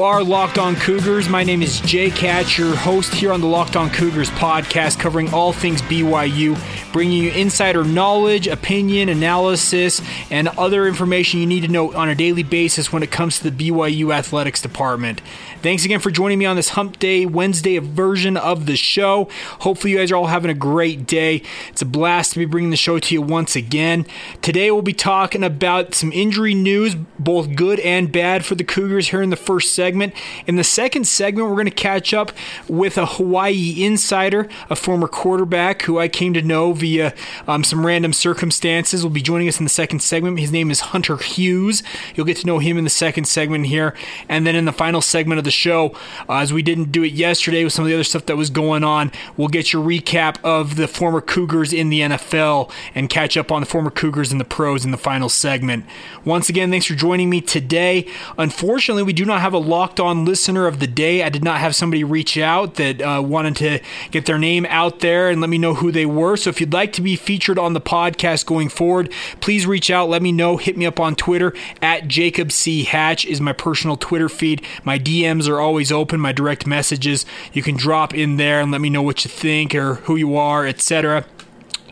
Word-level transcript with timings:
You 0.00 0.06
are 0.06 0.24
Locked 0.24 0.56
On 0.56 0.76
Cougars. 0.76 1.28
My 1.28 1.44
name 1.44 1.60
is 1.60 1.78
Jake 1.80 2.16
Hatch, 2.16 2.56
your 2.56 2.74
host 2.74 3.12
here 3.12 3.32
on 3.32 3.42
the 3.42 3.46
Locked 3.46 3.76
On 3.76 3.90
Cougars 3.90 4.30
podcast, 4.30 4.98
covering 4.98 5.30
all 5.34 5.52
things 5.52 5.82
BYU, 5.82 6.58
bringing 6.90 7.22
you 7.22 7.30
insider 7.32 7.84
knowledge, 7.84 8.46
opinion, 8.46 9.10
analysis, 9.10 10.00
and 10.30 10.48
other 10.48 10.88
information 10.88 11.40
you 11.40 11.46
need 11.46 11.60
to 11.64 11.68
know 11.68 11.92
on 11.92 12.08
a 12.08 12.14
daily 12.14 12.42
basis 12.42 12.90
when 12.90 13.02
it 13.02 13.10
comes 13.10 13.40
to 13.40 13.50
the 13.50 13.70
BYU 13.70 14.10
athletics 14.10 14.62
department. 14.62 15.20
Thanks 15.60 15.84
again 15.84 16.00
for 16.00 16.10
joining 16.10 16.38
me 16.38 16.46
on 16.46 16.56
this 16.56 16.70
Hump 16.70 16.98
Day 16.98 17.26
Wednesday 17.26 17.76
version 17.76 18.38
of 18.38 18.64
the 18.64 18.76
show. 18.76 19.28
Hopefully, 19.58 19.92
you 19.92 19.98
guys 19.98 20.10
are 20.10 20.16
all 20.16 20.28
having 20.28 20.50
a 20.50 20.54
great 20.54 21.06
day. 21.06 21.42
It's 21.68 21.82
a 21.82 21.86
blast 21.86 22.32
to 22.32 22.38
be 22.38 22.46
bringing 22.46 22.70
the 22.70 22.76
show 22.78 22.98
to 22.98 23.14
you 23.14 23.20
once 23.20 23.54
again. 23.54 24.06
Today, 24.40 24.70
we'll 24.70 24.80
be 24.80 24.94
talking 24.94 25.44
about 25.44 25.94
some 25.94 26.10
injury 26.12 26.54
news, 26.54 26.94
both 27.18 27.54
good 27.54 27.78
and 27.80 28.10
bad 28.10 28.46
for 28.46 28.54
the 28.54 28.64
Cougars 28.64 29.10
here 29.10 29.20
in 29.20 29.28
the 29.28 29.36
first 29.36 29.74
segment. 29.74 29.89
In 29.94 30.56
the 30.56 30.64
second 30.64 31.06
segment, 31.08 31.48
we're 31.48 31.54
going 31.54 31.64
to 31.66 31.70
catch 31.70 32.14
up 32.14 32.32
with 32.68 32.96
a 32.96 33.06
Hawaii 33.06 33.82
insider, 33.82 34.48
a 34.68 34.76
former 34.76 35.08
quarterback 35.08 35.82
who 35.82 35.98
I 35.98 36.08
came 36.08 36.32
to 36.34 36.42
know 36.42 36.72
via 36.72 37.14
um, 37.48 37.64
some 37.64 37.84
random 37.84 38.12
circumstances. 38.12 39.02
Will 39.02 39.10
be 39.10 39.22
joining 39.22 39.48
us 39.48 39.58
in 39.58 39.64
the 39.64 39.70
second 39.70 40.00
segment. 40.00 40.38
His 40.38 40.52
name 40.52 40.70
is 40.70 40.80
Hunter 40.80 41.16
Hughes. 41.16 41.82
You'll 42.14 42.26
get 42.26 42.36
to 42.38 42.46
know 42.46 42.58
him 42.58 42.78
in 42.78 42.84
the 42.84 42.90
second 42.90 43.24
segment 43.24 43.66
here. 43.66 43.94
And 44.28 44.46
then 44.46 44.54
in 44.54 44.64
the 44.64 44.72
final 44.72 45.00
segment 45.00 45.38
of 45.38 45.44
the 45.44 45.50
show, 45.50 45.94
uh, 46.28 46.36
as 46.36 46.52
we 46.52 46.62
didn't 46.62 46.92
do 46.92 47.02
it 47.02 47.12
yesterday 47.12 47.64
with 47.64 47.72
some 47.72 47.84
of 47.84 47.88
the 47.88 47.94
other 47.94 48.04
stuff 48.04 48.26
that 48.26 48.36
was 48.36 48.50
going 48.50 48.84
on, 48.84 49.10
we'll 49.36 49.48
get 49.48 49.72
your 49.72 49.84
recap 49.84 50.36
of 50.44 50.76
the 50.76 50.88
former 50.88 51.20
Cougars 51.20 51.72
in 51.72 51.90
the 51.90 52.00
NFL 52.00 52.70
and 52.94 53.10
catch 53.10 53.36
up 53.36 53.50
on 53.50 53.60
the 53.60 53.66
former 53.66 53.90
Cougars 53.90 54.32
and 54.32 54.40
the 54.40 54.44
pros 54.44 54.84
in 54.84 54.90
the 54.90 54.96
final 54.96 55.28
segment. 55.28 55.84
Once 56.24 56.48
again, 56.48 56.70
thanks 56.70 56.86
for 56.86 56.94
joining 56.94 57.30
me 57.30 57.40
today. 57.40 58.06
Unfortunately, 58.38 59.02
we 59.02 59.12
do 59.12 59.24
not 59.24 59.40
have 59.40 59.54
a 59.54 59.58
locked 59.80 59.98
on 59.98 60.26
listener 60.26 60.66
of 60.66 60.78
the 60.78 60.86
day. 60.86 61.22
I 61.22 61.30
did 61.30 61.42
not 61.42 61.58
have 61.58 61.74
somebody 61.74 62.04
reach 62.04 62.36
out 62.36 62.74
that 62.74 63.00
uh, 63.00 63.22
wanted 63.24 63.56
to 63.56 63.80
get 64.10 64.26
their 64.26 64.36
name 64.36 64.66
out 64.66 65.00
there 65.00 65.30
and 65.30 65.40
let 65.40 65.48
me 65.48 65.56
know 65.56 65.72
who 65.72 65.90
they 65.90 66.04
were. 66.04 66.36
So 66.36 66.50
if 66.50 66.60
you'd 66.60 66.74
like 66.74 66.92
to 66.92 67.00
be 67.00 67.16
featured 67.16 67.58
on 67.58 67.72
the 67.72 67.80
podcast 67.80 68.44
going 68.44 68.68
forward, 68.68 69.10
please 69.40 69.66
reach 69.66 69.90
out. 69.90 70.10
Let 70.10 70.20
me 70.20 70.32
know. 70.32 70.58
Hit 70.58 70.76
me 70.76 70.84
up 70.84 71.00
on 71.00 71.16
Twitter 71.16 71.54
at 71.80 72.08
Jacob 72.08 72.52
C. 72.52 72.84
Hatch 72.84 73.24
is 73.24 73.40
my 73.40 73.54
personal 73.54 73.96
Twitter 73.96 74.28
feed. 74.28 74.60
My 74.84 74.98
DMs 74.98 75.48
are 75.48 75.58
always 75.58 75.90
open. 75.90 76.20
My 76.20 76.32
direct 76.32 76.66
messages 76.66 77.24
you 77.54 77.62
can 77.62 77.78
drop 77.78 78.12
in 78.12 78.36
there 78.36 78.60
and 78.60 78.70
let 78.70 78.82
me 78.82 78.90
know 78.90 79.00
what 79.00 79.24
you 79.24 79.30
think 79.30 79.74
or 79.74 79.94
who 79.94 80.14
you 80.14 80.36
are, 80.36 80.66
etc. 80.66 81.24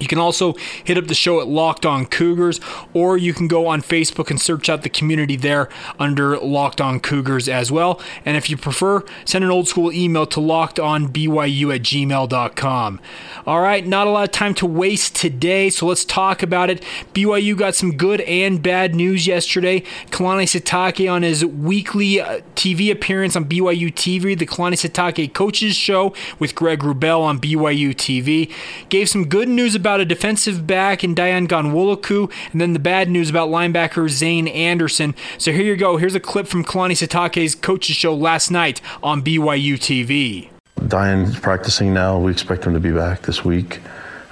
You 0.00 0.06
can 0.06 0.18
also 0.18 0.54
hit 0.84 0.98
up 0.98 1.06
the 1.06 1.14
show 1.14 1.40
at 1.40 1.48
Locked 1.48 1.86
On 1.86 2.06
Cougars, 2.06 2.60
or 2.94 3.16
you 3.16 3.32
can 3.32 3.48
go 3.48 3.66
on 3.66 3.82
Facebook 3.82 4.30
and 4.30 4.40
search 4.40 4.68
out 4.68 4.82
the 4.82 4.88
community 4.88 5.36
there 5.36 5.68
under 5.98 6.38
Locked 6.38 6.80
On 6.80 7.00
Cougars 7.00 7.48
as 7.48 7.72
well. 7.72 8.00
And 8.24 8.36
if 8.36 8.50
you 8.50 8.56
prefer, 8.56 9.04
send 9.24 9.44
an 9.44 9.50
old 9.50 9.68
school 9.68 9.92
email 9.92 10.26
to 10.26 10.40
lockedonbyu 10.40 11.74
at 11.74 11.82
gmail.com. 11.82 13.00
All 13.46 13.60
right, 13.60 13.86
not 13.86 14.06
a 14.06 14.10
lot 14.10 14.24
of 14.24 14.32
time 14.32 14.54
to 14.54 14.66
waste 14.66 15.16
today, 15.16 15.70
so 15.70 15.86
let's 15.86 16.04
talk 16.04 16.42
about 16.42 16.70
it. 16.70 16.82
BYU 17.14 17.56
got 17.56 17.74
some 17.74 17.96
good 17.96 18.20
and 18.22 18.62
bad 18.62 18.94
news 18.94 19.26
yesterday. 19.26 19.80
Kalani 20.10 20.44
Sitake 20.44 21.10
on 21.10 21.22
his 21.22 21.44
weekly 21.44 22.20
uh, 22.20 22.40
TV 22.54 22.90
appearance 22.90 23.36
on 23.36 23.46
BYU 23.46 23.92
TV, 23.92 24.38
the 24.38 24.46
Kalani 24.46 24.74
Sitake 24.74 25.32
Coaches 25.32 25.74
Show 25.74 26.12
with 26.38 26.54
Greg 26.54 26.80
Wrubell 26.80 27.20
on 27.20 27.40
BYU 27.40 27.94
TV, 27.94 28.52
gave 28.88 29.08
some 29.08 29.26
good 29.28 29.48
news 29.48 29.74
about 29.74 29.87
about 29.88 30.00
a 30.00 30.04
defensive 30.04 30.66
back 30.66 31.02
in 31.02 31.14
Dayan 31.14 31.48
Ghanwoloku, 31.48 32.30
and 32.52 32.60
then 32.60 32.74
the 32.74 32.78
bad 32.78 33.08
news 33.08 33.30
about 33.30 33.48
linebacker 33.48 34.06
Zayne 34.10 34.46
Anderson. 34.46 35.14
So 35.38 35.50
here 35.50 35.64
you 35.64 35.76
go. 35.76 35.96
Here's 35.96 36.14
a 36.14 36.20
clip 36.20 36.46
from 36.46 36.62
Kalani 36.62 36.92
Sitake's 36.92 37.54
coach's 37.54 37.96
show 37.96 38.14
last 38.14 38.50
night 38.50 38.82
on 39.02 39.22
BYU 39.22 39.78
TV. 39.78 40.50
Dayan's 40.86 41.40
practicing 41.40 41.94
now. 41.94 42.18
We 42.18 42.30
expect 42.30 42.66
him 42.66 42.74
to 42.74 42.80
be 42.80 42.92
back 42.92 43.22
this 43.22 43.46
week. 43.46 43.80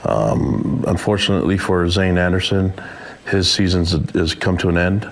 Um, 0.05 0.85
unfortunately 0.87 1.57
for 1.57 1.89
Zayne 1.89 2.19
Anderson, 2.19 2.75
his 3.31 3.51
season 3.51 3.87
has 4.13 4.35
come 4.35 4.59
to 4.59 4.69
an 4.69 4.77
end, 4.77 5.11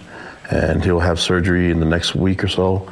and 0.51 0.85
he'll 0.85 1.01
have 1.01 1.19
surgery 1.19 1.71
in 1.71 1.81
the 1.81 1.87
next 1.87 2.15
week 2.15 2.45
or 2.45 2.49
so. 2.49 2.87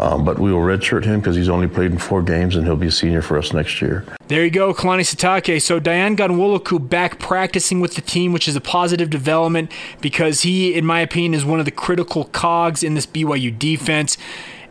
Um, 0.00 0.24
but 0.24 0.38
we 0.38 0.50
will 0.50 0.60
redshirt 0.60 1.04
him 1.04 1.20
because 1.20 1.36
he's 1.36 1.50
only 1.50 1.68
played 1.68 1.92
in 1.92 1.98
four 1.98 2.22
games 2.22 2.56
and 2.56 2.64
he'll 2.64 2.74
be 2.74 2.86
a 2.86 2.90
senior 2.90 3.20
for 3.20 3.36
us 3.36 3.52
next 3.52 3.82
year. 3.82 4.02
There 4.28 4.42
you 4.42 4.50
go, 4.50 4.72
Kalani 4.72 5.02
Sitake. 5.02 5.60
So 5.60 5.78
Dayan 5.78 6.16
Ghanwoloku 6.16 6.88
back 6.88 7.18
practicing 7.18 7.80
with 7.80 7.96
the 7.96 8.00
team, 8.00 8.32
which 8.32 8.48
is 8.48 8.56
a 8.56 8.62
positive 8.62 9.10
development 9.10 9.70
because 10.00 10.40
he, 10.40 10.74
in 10.74 10.86
my 10.86 11.00
opinion, 11.00 11.34
is 11.34 11.44
one 11.44 11.58
of 11.58 11.66
the 11.66 11.70
critical 11.70 12.24
cogs 12.24 12.82
in 12.82 12.94
this 12.94 13.06
BYU 13.06 13.56
defense 13.56 14.16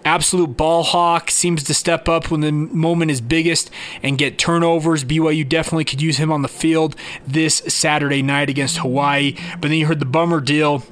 absolute 0.06 0.56
ball 0.56 0.82
hawk, 0.82 1.30
seems 1.30 1.62
to 1.62 1.74
step 1.74 2.08
up 2.08 2.32
when 2.32 2.40
the 2.40 2.52
moment 2.52 3.12
is 3.12 3.20
biggest 3.22 3.70
and 4.02 4.18
get 4.18 4.38
turnovers. 4.38 5.04
BYU 5.04 5.48
definitely 5.48 5.84
could 5.84 6.02
use 6.02 6.18
him 6.18 6.32
on 6.32 6.42
the 6.42 6.48
field 6.48 6.96
this 7.28 7.58
Saturday 7.68 8.22
night 8.22 8.50
against 8.50 8.78
Hawaii. 8.78 9.36
But 9.60 9.68
then 9.68 9.74
you 9.74 9.88
heard 9.88 10.00
the 10.00 10.06
bummer 10.06 10.40
deal 10.40 10.84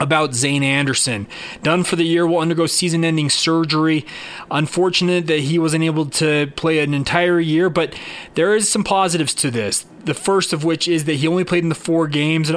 about 0.00 0.34
Zayne 0.34 0.62
Anderson. 0.62 1.26
Done 1.62 1.84
for 1.84 1.96
the 1.96 2.04
year, 2.04 2.26
will 2.26 2.38
undergo 2.38 2.66
season 2.66 3.04
ending 3.04 3.30
surgery. 3.30 4.06
Unfortunate 4.50 5.26
that 5.26 5.40
he 5.40 5.58
wasn't 5.58 5.84
able 5.84 6.06
to 6.06 6.52
play 6.56 6.78
an 6.80 6.94
entire 6.94 7.40
year, 7.40 7.68
but 7.70 7.94
there 8.34 8.54
is 8.54 8.70
some 8.70 8.84
positives 8.84 9.34
to 9.34 9.50
this. 9.50 9.86
The 10.04 10.14
first 10.14 10.52
of 10.52 10.64
which 10.64 10.88
is 10.88 11.04
that 11.04 11.14
he 11.14 11.28
only 11.28 11.44
played 11.44 11.62
in 11.62 11.68
the 11.68 11.74
four 11.74 12.08
games 12.08 12.50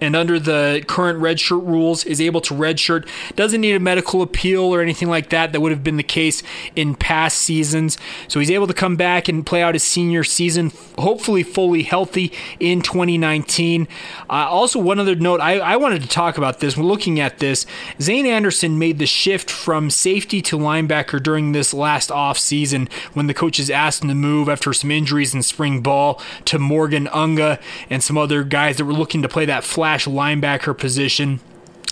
and 0.00 0.14
under 0.14 0.38
the 0.38 0.84
current 0.86 1.20
redshirt 1.20 1.66
rules 1.66 2.04
is 2.04 2.20
able 2.20 2.40
to 2.42 2.54
redshirt 2.54 3.08
doesn't 3.34 3.60
need 3.60 3.74
a 3.74 3.80
medical 3.80 4.22
appeal 4.22 4.62
or 4.62 4.80
anything 4.80 5.08
like 5.08 5.30
that 5.30 5.52
that 5.52 5.60
would 5.60 5.72
have 5.72 5.84
been 5.84 5.96
the 5.96 6.02
case 6.02 6.42
in 6.74 6.94
past 6.94 7.38
seasons. 7.38 7.96
So 8.28 8.40
he's 8.40 8.50
able 8.50 8.66
to 8.66 8.74
come 8.74 8.96
back 8.96 9.28
and 9.28 9.46
play 9.46 9.62
out 9.62 9.74
his 9.74 9.82
senior 9.82 10.24
season 10.24 10.72
hopefully 10.98 11.42
fully 11.42 11.82
healthy 11.82 12.32
in 12.58 12.80
2019 12.80 13.86
uh, 14.30 14.32
also 14.32 14.78
one 14.78 14.98
other 14.98 15.14
note 15.14 15.40
I, 15.40 15.58
I 15.58 15.76
wanted 15.76 16.02
to 16.02 16.08
talk 16.08 16.38
about 16.38 16.60
this 16.60 16.76
when 16.76 16.86
looking 16.86 17.20
at 17.20 17.38
this. 17.38 17.66
Zayne 18.00 18.26
anderson 18.26 18.78
made 18.78 18.98
the 18.98 19.06
shift 19.06 19.50
from 19.50 19.90
safety 19.90 20.40
to 20.42 20.58
linebacker 20.58 21.22
during 21.22 21.52
this 21.52 21.74
last 21.74 22.10
off 22.10 22.38
season 22.38 22.88
when 23.12 23.26
the 23.26 23.34
coaches 23.34 23.70
asked 23.70 24.02
him 24.02 24.08
to 24.08 24.14
move 24.14 24.48
after 24.48 24.72
some 24.72 24.90
injuries 24.90 25.34
in 25.34 25.42
spring 25.42 25.80
ball 25.80 26.20
to 26.44 26.58
morgan 26.58 27.08
unga 27.08 27.58
and 27.90 28.02
some 28.02 28.18
other 28.18 28.42
guys 28.42 28.76
that 28.76 28.84
were 28.84 28.92
looking 28.92 29.22
to 29.22 29.28
play 29.28 29.44
that 29.44 29.64
flat 29.64 29.85
flash 29.86 30.06
linebacker 30.06 30.76
position. 30.76 31.38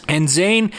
And 0.08 0.28
Zayne 0.28 0.72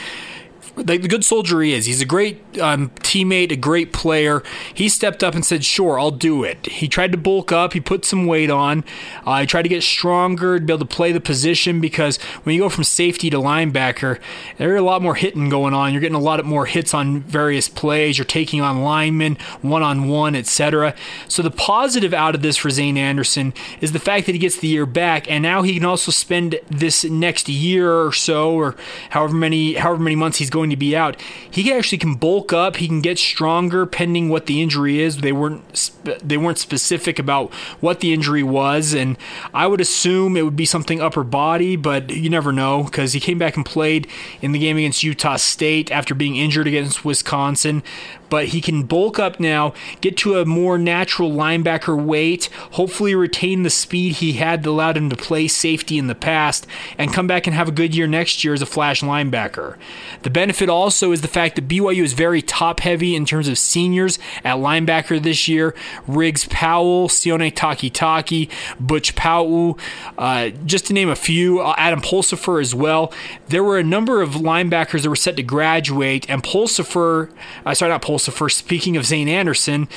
the, 0.75 0.97
the 0.97 1.07
good 1.07 1.23
soldier 1.23 1.61
he 1.61 1.73
is. 1.73 1.85
He's 1.85 2.01
a 2.01 2.05
great 2.05 2.41
um, 2.59 2.89
teammate, 3.01 3.51
a 3.51 3.55
great 3.55 3.93
player. 3.93 4.43
He 4.73 4.89
stepped 4.89 5.23
up 5.23 5.35
and 5.35 5.45
said, 5.45 5.63
"Sure, 5.63 5.99
I'll 5.99 6.11
do 6.11 6.43
it." 6.43 6.65
He 6.65 6.87
tried 6.87 7.11
to 7.11 7.17
bulk 7.17 7.51
up. 7.51 7.73
He 7.73 7.79
put 7.79 8.05
some 8.05 8.25
weight 8.25 8.49
on. 8.49 8.83
Uh, 9.25 9.41
he 9.41 9.45
tried 9.45 9.63
to 9.63 9.69
get 9.69 9.83
stronger 9.83 10.59
to 10.59 10.65
be 10.65 10.73
able 10.73 10.85
to 10.85 10.95
play 10.95 11.11
the 11.11 11.21
position 11.21 11.81
because 11.81 12.17
when 12.43 12.55
you 12.55 12.61
go 12.61 12.69
from 12.69 12.83
safety 12.83 13.29
to 13.29 13.37
linebacker, 13.37 14.19
there's 14.57 14.79
a 14.79 14.83
lot 14.83 15.01
more 15.01 15.15
hitting 15.15 15.49
going 15.49 15.73
on. 15.73 15.93
You're 15.93 16.01
getting 16.01 16.15
a 16.15 16.19
lot 16.19 16.43
more 16.45 16.65
hits 16.65 16.93
on 16.93 17.21
various 17.21 17.69
plays. 17.69 18.17
You're 18.17 18.25
taking 18.25 18.61
on 18.61 18.81
linemen 18.81 19.37
one 19.61 19.83
on 19.83 20.07
one, 20.07 20.35
etc. 20.35 20.93
So 21.27 21.41
the 21.41 21.51
positive 21.51 22.13
out 22.13 22.35
of 22.35 22.41
this 22.41 22.57
for 22.57 22.69
Zayne 22.69 22.97
Anderson 22.97 23.53
is 23.81 23.91
the 23.91 23.99
fact 23.99 24.25
that 24.25 24.33
he 24.33 24.39
gets 24.39 24.57
the 24.57 24.67
year 24.67 24.85
back, 24.85 25.29
and 25.29 25.41
now 25.41 25.61
he 25.61 25.75
can 25.75 25.85
also 25.85 26.11
spend 26.11 26.59
this 26.69 27.03
next 27.03 27.47
year 27.49 27.91
or 27.91 28.11
so, 28.11 28.51
or 28.53 28.75
however 29.11 29.35
many 29.35 29.73
however 29.73 30.01
many 30.01 30.15
months 30.15 30.37
he's 30.37 30.49
going 30.49 30.64
going 30.65 30.71
to 30.71 30.77
be 30.77 30.95
out, 30.95 31.21
he 31.49 31.71
actually 31.71 31.97
can 31.97 32.15
bulk 32.15 32.51
up. 32.51 32.77
He 32.77 32.87
can 32.87 33.01
get 33.01 33.17
stronger, 33.17 33.85
pending 33.85 34.29
what 34.29 34.47
the 34.47 34.61
injury 34.61 34.99
is. 34.99 35.17
They 35.17 35.31
weren't 35.31 35.91
they 36.23 36.37
weren't 36.37 36.57
specific 36.57 37.19
about 37.19 37.53
what 37.79 37.99
the 37.99 38.13
injury 38.13 38.43
was, 38.43 38.93
and 38.93 39.17
I 39.53 39.67
would 39.67 39.81
assume 39.81 40.35
it 40.35 40.43
would 40.43 40.55
be 40.55 40.65
something 40.65 41.01
upper 41.01 41.23
body, 41.23 41.75
but 41.75 42.09
you 42.09 42.29
never 42.29 42.51
know 42.51 42.83
because 42.83 43.13
he 43.13 43.19
came 43.19 43.37
back 43.37 43.55
and 43.55 43.65
played 43.65 44.07
in 44.41 44.51
the 44.51 44.59
game 44.59 44.77
against 44.77 45.03
Utah 45.03 45.37
State 45.37 45.91
after 45.91 46.15
being 46.15 46.35
injured 46.35 46.67
against 46.67 47.05
Wisconsin. 47.05 47.83
But 48.29 48.47
he 48.47 48.61
can 48.61 48.83
bulk 48.83 49.19
up 49.19 49.39
now, 49.39 49.73
get 50.01 50.17
to 50.17 50.39
a 50.39 50.45
more 50.45 50.77
natural 50.77 51.31
linebacker 51.31 52.01
weight, 52.01 52.49
hopefully 52.71 53.15
retain 53.15 53.63
the 53.63 53.69
speed 53.69 54.13
he 54.13 54.33
had 54.33 54.63
that 54.63 54.69
allowed 54.69 54.97
him 54.97 55.09
to 55.09 55.15
play 55.15 55.47
safety 55.47 55.97
in 55.97 56.07
the 56.07 56.15
past, 56.15 56.67
and 56.97 57.13
come 57.13 57.27
back 57.27 57.47
and 57.47 57.55
have 57.55 57.69
a 57.69 57.71
good 57.71 57.95
year 57.95 58.07
next 58.07 58.43
year 58.43 58.53
as 58.53 58.61
a 58.61 58.65
flash 58.65 59.01
linebacker. 59.01 59.75
The 60.23 60.29
benefit 60.29 60.69
also 60.69 61.11
is 61.11 61.21
the 61.21 61.27
fact 61.27 61.55
that 61.55 61.67
BYU 61.67 62.03
is 62.03 62.13
very 62.13 62.41
top 62.41 62.79
heavy 62.79 63.15
in 63.15 63.25
terms 63.25 63.47
of 63.47 63.57
seniors 63.57 64.19
at 64.43 64.57
linebacker 64.57 65.21
this 65.21 65.47
year. 65.47 65.75
Riggs 66.07 66.45
Powell, 66.45 67.07
Sione 67.07 67.53
Takitaki, 67.53 68.49
Butch 68.79 69.15
Pau'u, 69.15 69.77
uh, 70.17 70.49
just 70.65 70.87
to 70.87 70.93
name 70.93 71.09
a 71.09 71.15
few, 71.15 71.61
uh, 71.61 71.75
Adam 71.77 72.01
Pulsipher 72.01 72.61
as 72.61 72.73
well. 72.73 73.13
There 73.47 73.63
were 73.63 73.77
a 73.77 73.83
number 73.83 74.21
of 74.21 74.31
linebackers 74.31 75.03
that 75.03 75.09
were 75.09 75.15
set 75.15 75.35
to 75.37 75.43
graduate, 75.43 76.25
and 76.29 76.43
Pulsipher, 76.43 77.29
uh, 77.65 77.73
sorry, 77.73 77.91
not 77.91 78.01
Pulsipher, 78.15 78.49
speaking 78.49 78.95
of 78.95 79.05
Zayne 79.05 79.27
Anderson, 79.27 79.89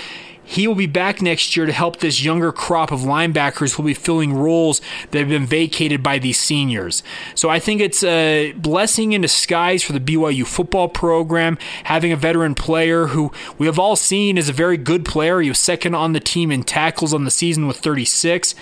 he 0.42 0.66
will 0.66 0.74
be 0.74 0.86
back 0.86 1.20
next 1.22 1.56
year 1.56 1.66
to 1.66 1.72
help 1.72 1.98
this 1.98 2.24
younger 2.24 2.50
crop 2.50 2.90
of 2.90 3.00
linebackers 3.00 3.74
who 3.74 3.82
will 3.82 3.88
be 3.88 3.94
filling 3.94 4.32
roles 4.32 4.80
that 5.10 5.18
have 5.18 5.28
been 5.28 5.46
vacated 5.46 6.02
by 6.02 6.18
these 6.18 6.40
seniors. 6.40 7.02
So 7.34 7.48
I 7.48 7.60
think 7.60 7.80
it's 7.80 8.02
a 8.02 8.54
blessing 8.56 9.12
in 9.12 9.20
disguise 9.20 9.84
for 9.84 9.92
the 9.92 10.00
BYU 10.00 10.46
football 10.46 10.88
program, 10.88 11.58
having 11.84 12.12
a 12.12 12.16
veteran 12.16 12.54
player 12.54 13.08
who 13.08 13.30
we 13.58 13.66
have 13.66 13.78
all 13.78 13.94
seen 13.94 14.38
is 14.38 14.48
a 14.48 14.54
very 14.54 14.78
good 14.78 15.04
player. 15.04 15.40
He 15.40 15.50
was 15.50 15.58
second 15.58 15.94
on 15.94 16.12
the 16.12 16.20
team 16.20 16.50
in 16.50 16.62
tackles 16.64 17.12
on 17.12 17.24
the 17.24 17.30
season 17.30 17.68
with 17.68 17.76
36 17.76 18.54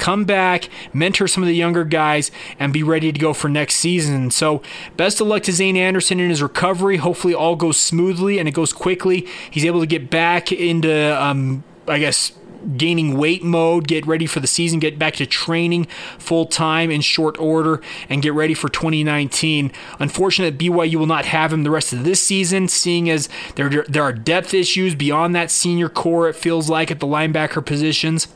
come 0.00 0.24
back, 0.24 0.68
mentor 0.92 1.28
some 1.28 1.42
of 1.42 1.46
the 1.46 1.54
younger 1.54 1.84
guys, 1.84 2.30
and 2.58 2.72
be 2.72 2.82
ready 2.82 3.12
to 3.12 3.20
go 3.20 3.32
for 3.32 3.48
next 3.48 3.76
season. 3.76 4.30
So, 4.30 4.62
best 4.96 5.20
of 5.20 5.26
luck 5.26 5.44
to 5.44 5.52
Zayne 5.52 5.76
Anderson 5.76 6.18
in 6.18 6.30
his 6.30 6.42
recovery. 6.42 6.96
Hopefully, 6.96 7.34
all 7.34 7.54
goes 7.54 7.78
smoothly 7.78 8.38
and 8.38 8.48
it 8.48 8.52
goes 8.52 8.72
quickly. 8.72 9.28
He's 9.50 9.64
able 9.64 9.80
to 9.80 9.86
get 9.86 10.10
back 10.10 10.50
into, 10.50 11.22
um, 11.22 11.62
I 11.86 11.98
guess, 11.98 12.32
gaining 12.76 13.16
weight 13.16 13.42
mode, 13.42 13.86
get 13.86 14.06
ready 14.06 14.26
for 14.26 14.40
the 14.40 14.46
season, 14.46 14.78
get 14.78 14.98
back 14.98 15.14
to 15.14 15.26
training 15.26 15.86
full 16.18 16.46
time 16.46 16.90
in 16.90 17.00
short 17.00 17.38
order, 17.38 17.80
and 18.08 18.22
get 18.22 18.32
ready 18.32 18.54
for 18.54 18.68
2019. 18.68 19.72
Unfortunately, 19.98 20.68
BYU 20.68 20.96
will 20.96 21.06
not 21.06 21.24
have 21.26 21.52
him 21.52 21.62
the 21.62 21.70
rest 21.70 21.92
of 21.92 22.04
this 22.04 22.22
season, 22.22 22.68
seeing 22.68 23.08
as 23.08 23.28
there, 23.54 23.68
there 23.68 24.02
are 24.02 24.12
depth 24.12 24.54
issues 24.54 24.94
beyond 24.94 25.34
that 25.34 25.50
senior 25.50 25.88
core, 25.88 26.28
it 26.28 26.36
feels 26.36 26.68
like, 26.68 26.90
at 26.90 27.00
the 27.00 27.06
linebacker 27.06 27.64
positions. 27.64 28.28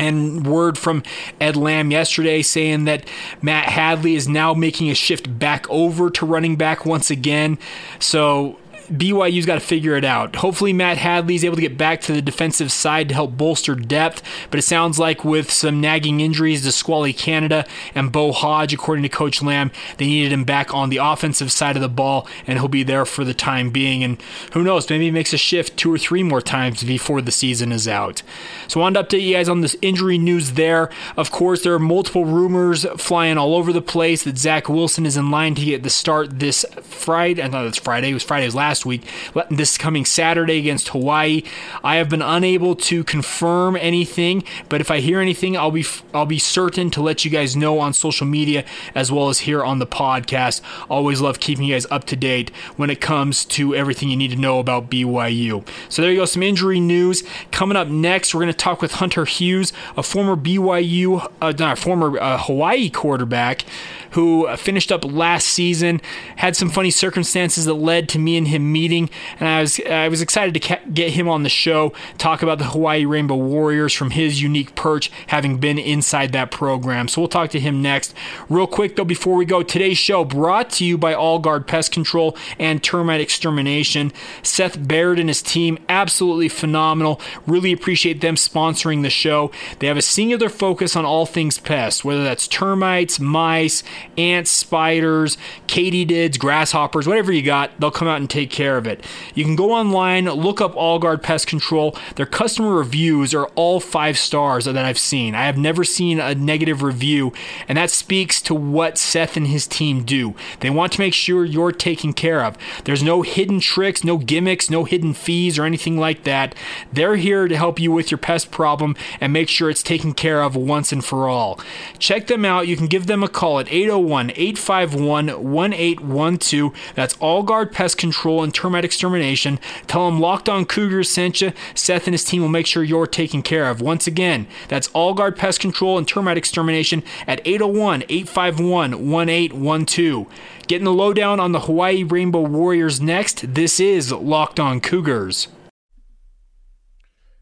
And 0.00 0.46
word 0.46 0.78
from 0.78 1.02
Ed 1.40 1.56
Lamb 1.56 1.90
yesterday 1.90 2.40
saying 2.40 2.86
that 2.86 3.06
Matt 3.42 3.68
Hadley 3.68 4.14
is 4.14 4.26
now 4.26 4.54
making 4.54 4.88
a 4.88 4.94
shift 4.94 5.38
back 5.38 5.68
over 5.68 6.08
to 6.10 6.24
running 6.24 6.56
back 6.56 6.86
once 6.86 7.10
again. 7.10 7.58
So 7.98 8.56
BYU's 8.90 9.46
got 9.46 9.54
to 9.54 9.60
figure 9.60 9.96
it 9.96 10.04
out. 10.04 10.36
Hopefully, 10.36 10.72
Matt 10.72 10.98
Hadley 10.98 11.34
is 11.34 11.44
able 11.44 11.56
to 11.56 11.62
get 11.62 11.78
back 11.78 12.00
to 12.02 12.12
the 12.12 12.22
defensive 12.22 12.72
side 12.72 13.08
to 13.08 13.14
help 13.14 13.36
bolster 13.36 13.74
depth, 13.74 14.22
but 14.50 14.58
it 14.58 14.62
sounds 14.62 14.98
like 14.98 15.24
with 15.24 15.50
some 15.50 15.80
nagging 15.80 16.20
injuries 16.20 16.62
to 16.62 16.72
Squally 16.72 17.12
Canada 17.12 17.66
and 17.94 18.10
Bo 18.10 18.32
Hodge, 18.32 18.74
according 18.74 19.02
to 19.04 19.08
Coach 19.08 19.42
Lamb, 19.42 19.70
they 19.98 20.06
needed 20.06 20.32
him 20.32 20.44
back 20.44 20.74
on 20.74 20.90
the 20.90 20.96
offensive 20.96 21.52
side 21.52 21.76
of 21.76 21.82
the 21.82 21.88
ball, 21.88 22.26
and 22.46 22.58
he'll 22.58 22.68
be 22.68 22.82
there 22.82 23.04
for 23.04 23.24
the 23.24 23.34
time 23.34 23.70
being. 23.70 24.02
And 24.02 24.20
who 24.52 24.64
knows, 24.64 24.90
maybe 24.90 25.04
he 25.04 25.10
makes 25.10 25.32
a 25.32 25.38
shift 25.38 25.76
two 25.76 25.92
or 25.92 25.98
three 25.98 26.22
more 26.22 26.42
times 26.42 26.82
before 26.82 27.22
the 27.22 27.32
season 27.32 27.72
is 27.72 27.86
out. 27.86 28.22
So 28.66 28.80
I 28.80 28.82
wanted 28.82 29.08
to 29.08 29.16
update 29.16 29.22
you 29.22 29.34
guys 29.34 29.48
on 29.48 29.60
this 29.60 29.76
injury 29.82 30.18
news 30.18 30.52
there. 30.52 30.90
Of 31.16 31.30
course, 31.30 31.62
there 31.62 31.74
are 31.74 31.78
multiple 31.78 32.24
rumors 32.24 32.84
flying 32.96 33.38
all 33.38 33.54
over 33.54 33.72
the 33.72 33.82
place 33.82 34.24
that 34.24 34.38
Zach 34.38 34.68
Wilson 34.68 35.06
is 35.06 35.16
in 35.16 35.30
line 35.30 35.54
to 35.54 35.64
get 35.64 35.82
the 35.82 35.90
start 35.90 36.38
this 36.40 36.64
Friday. 36.82 37.42
I 37.42 37.48
know 37.48 37.66
it's 37.66 37.78
Friday. 37.78 38.10
It 38.10 38.14
was 38.14 38.22
Friday's 38.22 38.54
last 38.54 38.79
last 38.80 38.86
week. 38.86 39.02
This 39.50 39.76
coming 39.76 40.04
Saturday 40.04 40.58
against 40.58 40.88
Hawaii. 40.88 41.42
I 41.84 41.96
have 41.96 42.08
been 42.08 42.22
unable 42.22 42.74
to 42.76 43.04
confirm 43.04 43.76
anything, 43.76 44.42
but 44.68 44.80
if 44.80 44.90
I 44.90 45.00
hear 45.00 45.20
anything, 45.20 45.56
I'll 45.56 45.70
be 45.70 45.84
I'll 46.14 46.26
be 46.26 46.38
certain 46.38 46.90
to 46.92 47.02
let 47.02 47.24
you 47.24 47.30
guys 47.30 47.56
know 47.56 47.78
on 47.78 47.92
social 47.92 48.26
media 48.26 48.64
as 48.94 49.12
well 49.12 49.28
as 49.28 49.40
here 49.40 49.62
on 49.62 49.78
the 49.80 49.86
podcast. 49.86 50.62
Always 50.88 51.20
love 51.20 51.40
keeping 51.40 51.64
you 51.64 51.74
guys 51.74 51.86
up 51.90 52.04
to 52.04 52.16
date 52.16 52.50
when 52.76 52.90
it 52.90 53.00
comes 53.00 53.44
to 53.56 53.74
everything 53.74 54.08
you 54.08 54.16
need 54.16 54.30
to 54.30 54.36
know 54.36 54.58
about 54.58 54.90
BYU. 54.90 55.66
So 55.88 56.02
there 56.02 56.10
you 56.10 56.18
go, 56.18 56.24
some 56.24 56.42
injury 56.42 56.80
news 56.80 57.22
coming 57.50 57.76
up 57.76 57.88
next. 57.88 58.34
We're 58.34 58.42
going 58.42 58.52
to 58.52 58.58
talk 58.58 58.80
with 58.80 58.92
Hunter 58.92 59.24
Hughes, 59.24 59.72
a 59.96 60.02
former 60.02 60.36
BYU, 60.36 61.30
uh, 61.42 61.52
not 61.58 61.78
former 61.78 62.18
uh, 62.18 62.38
Hawaii 62.38 62.88
quarterback 62.88 63.64
who 64.10 64.46
uh, 64.46 64.56
finished 64.56 64.90
up 64.90 65.04
last 65.04 65.46
season. 65.46 66.00
Had 66.36 66.56
some 66.56 66.70
funny 66.70 66.90
circumstances 66.90 67.64
that 67.64 67.74
led 67.74 68.08
to 68.10 68.18
me 68.18 68.36
and 68.36 68.48
him 68.48 68.72
meeting, 68.72 69.10
and 69.38 69.48
I 69.48 69.60
was 69.60 69.80
I 69.80 70.08
was 70.08 70.20
excited 70.22 70.54
to 70.54 70.60
ca- 70.60 70.80
get 70.92 71.12
him 71.12 71.28
on 71.28 71.42
the 71.42 71.48
show, 71.48 71.92
talk 72.18 72.42
about 72.42 72.58
the 72.58 72.66
Hawaii 72.66 73.04
Rainbow 73.04 73.36
Warriors 73.36 73.92
from 73.92 74.10
his 74.10 74.42
unique 74.42 74.74
perch, 74.74 75.10
having 75.28 75.58
been 75.58 75.78
inside 75.78 76.32
that 76.32 76.50
program. 76.50 77.08
So 77.08 77.20
we'll 77.20 77.28
talk 77.28 77.50
to 77.50 77.60
him 77.60 77.82
next. 77.82 78.14
Real 78.48 78.66
quick 78.66 78.96
though, 78.96 79.04
before 79.04 79.36
we 79.36 79.44
go, 79.44 79.62
today's 79.62 79.98
show 79.98 80.24
brought 80.24 80.70
to 80.70 80.84
you 80.84 80.98
by 80.98 81.14
All 81.14 81.38
Guard 81.38 81.66
Pest 81.66 81.92
Control 81.92 82.36
and 82.58 82.82
Termite 82.82 83.20
Extermination. 83.20 84.12
Seth 84.42 84.86
Baird 84.86 85.18
and 85.18 85.28
his 85.28 85.42
team, 85.42 85.78
absolutely 85.88 86.48
phenomenal. 86.48 87.20
Really 87.46 87.72
appreciate 87.72 88.20
them 88.20 88.34
sponsoring 88.36 89.02
the 89.02 89.10
show. 89.10 89.50
They 89.78 89.86
have 89.86 89.96
a 89.96 90.02
singular 90.02 90.48
focus 90.48 90.96
on 90.96 91.04
all 91.04 91.26
things 91.26 91.58
pest, 91.58 92.04
whether 92.04 92.24
that's 92.24 92.48
termites, 92.48 93.20
mice, 93.20 93.82
ants, 94.16 94.50
spiders, 94.50 95.36
katydids, 95.66 96.38
grasshoppers, 96.38 97.06
whatever 97.06 97.32
you 97.32 97.42
got, 97.42 97.70
they'll 97.78 97.90
come 97.90 98.08
out 98.08 98.20
and 98.20 98.28
take 98.28 98.50
care 98.50 98.76
of 98.76 98.86
it. 98.86 99.04
You 99.34 99.44
can 99.44 99.56
go 99.56 99.72
online, 99.72 100.26
look 100.26 100.60
up 100.60 100.76
All 100.76 100.98
Guard 100.98 101.22
Pest 101.22 101.46
Control. 101.46 101.96
Their 102.16 102.26
customer 102.26 102.74
reviews 102.74 103.34
are 103.34 103.46
all 103.54 103.80
five 103.80 104.18
stars 104.18 104.64
that 104.64 104.76
I've 104.76 104.98
seen. 104.98 105.34
I 105.34 105.46
have 105.46 105.58
never 105.58 105.84
seen 105.84 106.20
a 106.20 106.34
negative 106.34 106.82
review, 106.82 107.32
and 107.68 107.76
that 107.78 107.90
speaks 107.90 108.40
to 108.42 108.54
what 108.54 108.98
Seth 108.98 109.36
and 109.36 109.46
his 109.46 109.66
team 109.66 110.04
do. 110.04 110.34
They 110.60 110.70
want 110.70 110.92
to 110.92 111.00
make 111.00 111.14
sure 111.14 111.44
you're 111.44 111.72
taken 111.72 112.12
care 112.12 112.44
of. 112.44 112.56
There's 112.84 113.02
no 113.02 113.22
hidden 113.22 113.60
tricks, 113.60 114.04
no 114.04 114.18
gimmicks, 114.18 114.70
no 114.70 114.84
hidden 114.84 115.14
fees, 115.14 115.58
or 115.58 115.64
anything 115.64 115.98
like 115.98 116.24
that. 116.24 116.54
They're 116.92 117.16
here 117.16 117.48
to 117.48 117.56
help 117.56 117.78
you 117.78 117.92
with 117.92 118.10
your 118.10 118.18
pest 118.18 118.50
problem 118.50 118.96
and 119.20 119.32
make 119.32 119.48
sure 119.48 119.70
it's 119.70 119.82
taken 119.82 120.14
care 120.14 120.42
of 120.42 120.56
once 120.56 120.92
and 120.92 121.04
for 121.04 121.28
all. 121.28 121.60
Check 121.98 122.26
them 122.26 122.44
out. 122.44 122.68
You 122.68 122.76
can 122.76 122.86
give 122.86 123.06
them 123.06 123.22
a 123.22 123.28
call 123.28 123.60
at 123.60 123.70
8 123.70 123.89
801 123.90 124.30
851 124.30 125.26
1812. 125.26 126.72
That's 126.94 127.16
All 127.18 127.42
Guard 127.42 127.72
Pest 127.72 127.98
Control 127.98 128.44
and 128.44 128.54
Termite 128.54 128.84
Extermination. 128.84 129.58
Tell 129.88 130.08
them 130.08 130.20
Locked 130.20 130.48
On 130.48 130.64
Cougars 130.64 131.10
sent 131.10 131.40
you. 131.40 131.52
Seth 131.74 132.06
and 132.06 132.14
his 132.14 132.24
team 132.24 132.42
will 132.42 132.48
make 132.48 132.66
sure 132.66 132.84
you're 132.84 133.08
taken 133.08 133.42
care 133.42 133.68
of. 133.68 133.80
Once 133.80 134.06
again, 134.06 134.46
that's 134.68 134.88
All 134.88 135.12
Guard 135.12 135.36
Pest 135.36 135.58
Control 135.58 135.98
and 135.98 136.06
Termite 136.06 136.38
Extermination 136.38 137.02
at 137.26 137.40
801 137.44 138.04
851 138.08 139.10
1812. 139.10 140.26
Getting 140.68 140.84
the 140.84 140.92
lowdown 140.92 141.40
on 141.40 141.50
the 141.50 141.60
Hawaii 141.60 142.04
Rainbow 142.04 142.42
Warriors 142.42 143.00
next. 143.00 143.54
This 143.54 143.80
is 143.80 144.12
Locked 144.12 144.60
On 144.60 144.80
Cougars. 144.80 145.48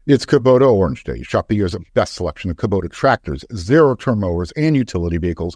It's 0.07 0.25
Kubota 0.25 0.67
Orange 0.67 1.03
Day. 1.03 1.21
Shop 1.21 1.47
the 1.47 1.55
year's 1.55 1.75
best 1.93 2.15
selection 2.15 2.49
of 2.49 2.57
Kubota 2.57 2.89
tractors, 2.91 3.45
zero 3.55 3.93
turn 3.93 4.19
mowers, 4.21 4.51
and 4.53 4.75
utility 4.75 5.17
vehicles 5.17 5.55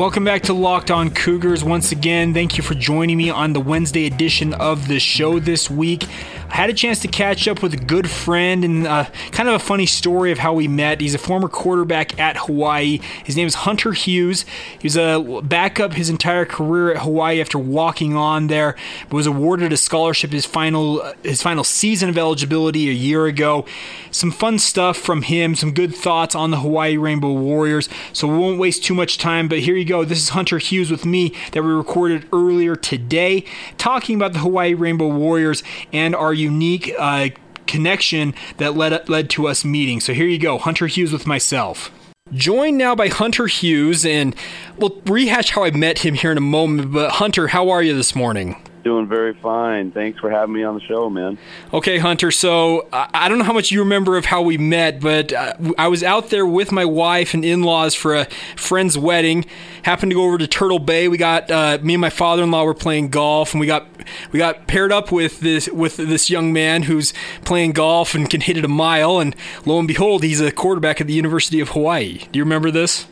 Welcome 0.00 0.24
back 0.24 0.44
to 0.44 0.54
Locked 0.54 0.90
On 0.90 1.10
Cougars. 1.10 1.62
Once 1.62 1.92
again, 1.92 2.32
thank 2.32 2.56
you 2.56 2.62
for 2.62 2.72
joining 2.72 3.18
me 3.18 3.28
on 3.28 3.52
the 3.52 3.60
Wednesday 3.60 4.06
edition 4.06 4.54
of 4.54 4.88
the 4.88 4.98
show 4.98 5.38
this 5.38 5.68
week. 5.68 6.06
I 6.50 6.56
had 6.56 6.68
a 6.68 6.74
chance 6.74 6.98
to 7.00 7.08
catch 7.08 7.46
up 7.46 7.62
with 7.62 7.74
a 7.74 7.76
good 7.76 8.10
friend 8.10 8.64
and 8.64 8.84
uh, 8.84 9.04
kind 9.30 9.48
of 9.48 9.54
a 9.54 9.60
funny 9.60 9.86
story 9.86 10.32
of 10.32 10.38
how 10.38 10.52
we 10.52 10.66
met. 10.66 11.00
He's 11.00 11.14
a 11.14 11.18
former 11.18 11.48
quarterback 11.48 12.18
at 12.18 12.36
Hawaii. 12.36 12.98
His 13.24 13.36
name 13.36 13.46
is 13.46 13.54
Hunter 13.54 13.92
Hughes. 13.92 14.44
He 14.80 14.86
was 14.86 14.96
a 14.96 15.40
backup 15.44 15.92
his 15.92 16.10
entire 16.10 16.44
career 16.44 16.90
at 16.90 17.02
Hawaii 17.02 17.40
after 17.40 17.56
walking 17.56 18.16
on 18.16 18.48
there, 18.48 18.74
was 19.12 19.26
awarded 19.26 19.72
a 19.72 19.76
scholarship 19.76 20.32
his 20.32 20.44
final 20.44 21.14
his 21.22 21.40
final 21.40 21.62
season 21.62 22.08
of 22.08 22.18
eligibility 22.18 22.88
a 22.88 22.92
year 22.92 23.26
ago. 23.26 23.64
Some 24.10 24.32
fun 24.32 24.58
stuff 24.58 24.96
from 24.96 25.22
him, 25.22 25.54
some 25.54 25.72
good 25.72 25.94
thoughts 25.94 26.34
on 26.34 26.50
the 26.50 26.58
Hawaii 26.58 26.96
Rainbow 26.96 27.32
Warriors. 27.32 27.88
So 28.12 28.26
we 28.26 28.36
won't 28.36 28.58
waste 28.58 28.84
too 28.84 28.94
much 28.94 29.18
time, 29.18 29.46
but 29.46 29.60
here 29.60 29.76
you 29.76 29.84
go. 29.84 30.04
This 30.04 30.18
is 30.20 30.30
Hunter 30.30 30.58
Hughes 30.58 30.90
with 30.90 31.06
me 31.06 31.32
that 31.52 31.62
we 31.62 31.70
recorded 31.70 32.26
earlier 32.32 32.74
today, 32.74 33.44
talking 33.78 34.16
about 34.16 34.32
the 34.32 34.40
Hawaii 34.40 34.74
Rainbow 34.74 35.08
Warriors 35.08 35.62
and 35.92 36.16
our 36.16 36.34
unique 36.40 36.92
uh, 36.98 37.28
connection 37.66 38.34
that 38.56 38.76
led 38.76 39.08
led 39.08 39.30
to 39.30 39.46
us 39.46 39.64
meeting. 39.64 40.00
So 40.00 40.12
here 40.12 40.26
you 40.26 40.38
go, 40.38 40.58
Hunter 40.58 40.86
Hughes 40.86 41.12
with 41.12 41.26
myself. 41.26 41.90
Joined 42.32 42.78
now 42.78 42.94
by 42.94 43.08
Hunter 43.08 43.46
Hughes, 43.46 44.06
and 44.06 44.36
we'll 44.76 45.00
rehash 45.06 45.50
how 45.50 45.64
I 45.64 45.70
met 45.70 46.00
him 46.00 46.14
here 46.14 46.30
in 46.30 46.38
a 46.38 46.42
moment. 46.42 46.92
But 46.92 47.12
Hunter, 47.12 47.48
how 47.48 47.70
are 47.70 47.82
you 47.82 47.94
this 47.94 48.14
morning? 48.14 48.62
Doing 48.82 49.08
very 49.08 49.34
fine. 49.34 49.90
Thanks 49.90 50.18
for 50.20 50.30
having 50.30 50.54
me 50.54 50.64
on 50.64 50.74
the 50.74 50.80
show, 50.80 51.10
man. 51.10 51.36
Okay, 51.74 51.98
Hunter. 51.98 52.30
So 52.30 52.88
I 52.92 53.28
don't 53.28 53.36
know 53.36 53.44
how 53.44 53.52
much 53.52 53.70
you 53.70 53.80
remember 53.80 54.16
of 54.16 54.24
how 54.24 54.40
we 54.40 54.56
met, 54.56 55.00
but 55.00 55.34
uh, 55.34 55.52
I 55.76 55.88
was 55.88 56.02
out 56.02 56.30
there 56.30 56.46
with 56.46 56.72
my 56.72 56.86
wife 56.86 57.34
and 57.34 57.44
in-laws 57.44 57.94
for 57.94 58.14
a 58.16 58.24
friend's 58.56 58.96
wedding. 58.96 59.44
Happened 59.82 60.12
to 60.12 60.14
go 60.14 60.24
over 60.24 60.38
to 60.38 60.46
Turtle 60.46 60.78
Bay. 60.78 61.08
We 61.08 61.18
got 61.18 61.50
uh, 61.50 61.78
me 61.82 61.92
and 61.92 62.00
my 62.00 62.08
father-in-law 62.08 62.64
were 62.64 62.72
playing 62.72 63.10
golf, 63.10 63.52
and 63.52 63.60
we 63.60 63.66
got 63.66 63.86
we 64.32 64.38
got 64.38 64.66
paired 64.66 64.92
up 64.92 65.12
with 65.12 65.40
this 65.40 65.68
with 65.68 65.98
this 65.98 66.30
young 66.30 66.50
man 66.50 66.84
who's 66.84 67.12
playing 67.44 67.72
golf 67.72 68.14
and 68.14 68.30
can 68.30 68.40
hit 68.40 68.56
it 68.56 68.64
a 68.64 68.68
mile. 68.68 69.20
And 69.20 69.36
lo 69.66 69.78
and 69.78 69.88
behold, 69.88 70.22
he's 70.22 70.40
a 70.40 70.50
quarterback 70.50 71.02
at 71.02 71.06
the 71.06 71.12
University 71.12 71.60
of 71.60 71.70
Hawaii. 71.70 72.22
Do 72.32 72.38
you 72.38 72.44
remember 72.44 72.70
this? 72.70 73.06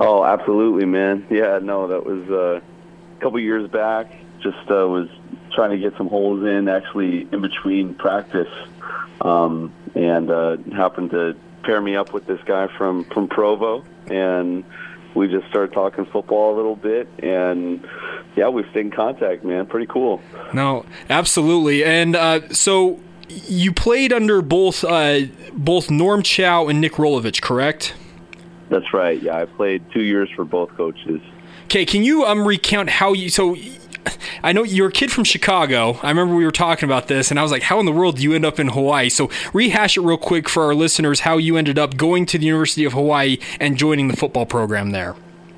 Oh, 0.00 0.24
absolutely, 0.24 0.86
man. 0.86 1.26
Yeah, 1.28 1.58
no, 1.62 1.88
that 1.88 2.06
was 2.06 2.26
uh, 2.30 2.60
a 3.18 3.20
couple 3.20 3.38
years 3.38 3.68
back 3.70 4.21
just 4.42 4.70
uh, 4.70 4.86
was 4.88 5.08
trying 5.52 5.70
to 5.70 5.78
get 5.78 5.96
some 5.96 6.08
holes 6.08 6.44
in 6.44 6.68
actually 6.68 7.28
in 7.32 7.40
between 7.40 7.94
practice, 7.94 8.52
um, 9.20 9.72
and 9.94 10.30
uh, 10.30 10.56
happened 10.74 11.10
to 11.10 11.36
pair 11.62 11.80
me 11.80 11.96
up 11.96 12.12
with 12.12 12.26
this 12.26 12.40
guy 12.44 12.68
from 12.76 13.04
from 13.04 13.28
Provo, 13.28 13.84
and 14.08 14.64
we 15.14 15.28
just 15.28 15.48
started 15.48 15.72
talking 15.72 16.04
football 16.06 16.54
a 16.54 16.56
little 16.56 16.76
bit, 16.76 17.08
and 17.22 17.86
yeah, 18.36 18.48
we 18.48 18.62
stayed 18.70 18.86
in 18.86 18.90
contact, 18.90 19.44
man. 19.44 19.66
Pretty 19.66 19.86
cool. 19.86 20.20
No, 20.52 20.84
absolutely, 21.10 21.84
and 21.84 22.16
uh, 22.16 22.48
so 22.48 23.00
you 23.28 23.72
played 23.72 24.12
under 24.12 24.42
both 24.42 24.84
uh, 24.84 25.20
both 25.52 25.90
Norm 25.90 26.22
Chow 26.22 26.68
and 26.68 26.80
Nick 26.80 26.92
Rolovich, 26.92 27.42
correct? 27.42 27.94
That's 28.68 28.92
right. 28.94 29.20
Yeah, 29.20 29.36
I 29.36 29.44
played 29.44 29.84
two 29.92 30.02
years 30.02 30.30
for 30.34 30.44
both 30.44 30.70
coaches. 30.76 31.20
Okay, 31.64 31.84
can 31.84 32.02
you 32.04 32.24
um 32.24 32.46
recount 32.46 32.90
how 32.90 33.12
you 33.12 33.28
so 33.28 33.56
I 34.42 34.52
know 34.52 34.62
you're 34.62 34.88
a 34.88 34.92
kid 34.92 35.12
from 35.12 35.24
Chicago. 35.24 35.98
I 36.02 36.08
remember 36.08 36.34
we 36.34 36.44
were 36.44 36.52
talking 36.52 36.88
about 36.88 37.08
this, 37.08 37.30
and 37.30 37.38
I 37.38 37.42
was 37.42 37.52
like, 37.52 37.62
how 37.62 37.80
in 37.80 37.86
the 37.86 37.92
world 37.92 38.16
do 38.16 38.22
you 38.22 38.34
end 38.34 38.44
up 38.44 38.58
in 38.58 38.68
Hawaii? 38.68 39.08
So 39.08 39.30
rehash 39.52 39.96
it 39.96 40.00
real 40.00 40.18
quick 40.18 40.48
for 40.48 40.64
our 40.64 40.74
listeners 40.74 41.20
how 41.20 41.36
you 41.38 41.56
ended 41.56 41.78
up 41.78 41.96
going 41.96 42.26
to 42.26 42.38
the 42.38 42.46
University 42.46 42.84
of 42.84 42.92
Hawaii 42.92 43.38
and 43.60 43.76
joining 43.76 44.08
the 44.08 44.16
football 44.16 44.46
program 44.46 44.90
there. 44.90 45.14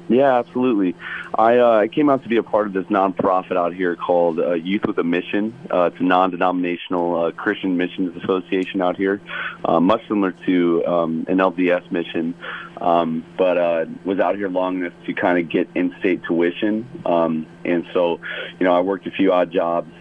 Yeah, 0.08 0.38
absolutely. 0.38 0.94
I, 1.36 1.58
uh, 1.58 1.78
I 1.78 1.88
came 1.88 2.10
out 2.10 2.22
to 2.22 2.28
be 2.28 2.36
a 2.36 2.42
part 2.42 2.66
of 2.66 2.72
this 2.72 2.84
nonprofit 2.86 3.56
out 3.56 3.74
here 3.74 3.96
called 3.96 4.38
uh, 4.38 4.52
Youth 4.52 4.84
with 4.86 4.98
a 4.98 5.04
Mission. 5.04 5.54
Uh, 5.72 5.84
it's 5.84 5.98
a 5.98 6.02
non-denominational 6.02 7.24
uh, 7.24 7.30
Christian 7.32 7.76
missions 7.76 8.16
association 8.22 8.82
out 8.82 8.96
here, 8.96 9.20
uh, 9.64 9.80
much 9.80 10.06
similar 10.06 10.32
to 10.46 10.84
um, 10.86 11.26
an 11.28 11.38
LDS 11.38 11.90
mission, 11.90 12.34
um, 12.80 13.24
but 13.38 13.58
uh, 13.58 13.84
was 14.04 14.18
out 14.18 14.36
here 14.36 14.48
long 14.48 14.80
enough 14.80 14.92
to 15.06 15.14
kind 15.14 15.38
of 15.38 15.50
get 15.50 15.68
in-state 15.74 16.22
tuition. 16.24 16.88
Um, 17.06 17.46
and 17.64 17.86
so, 17.92 18.20
you 18.58 18.64
know, 18.64 18.74
I 18.74 18.80
worked 18.80 19.06
a 19.06 19.10
few 19.10 19.32
odd 19.32 19.52
jobs 19.52 19.92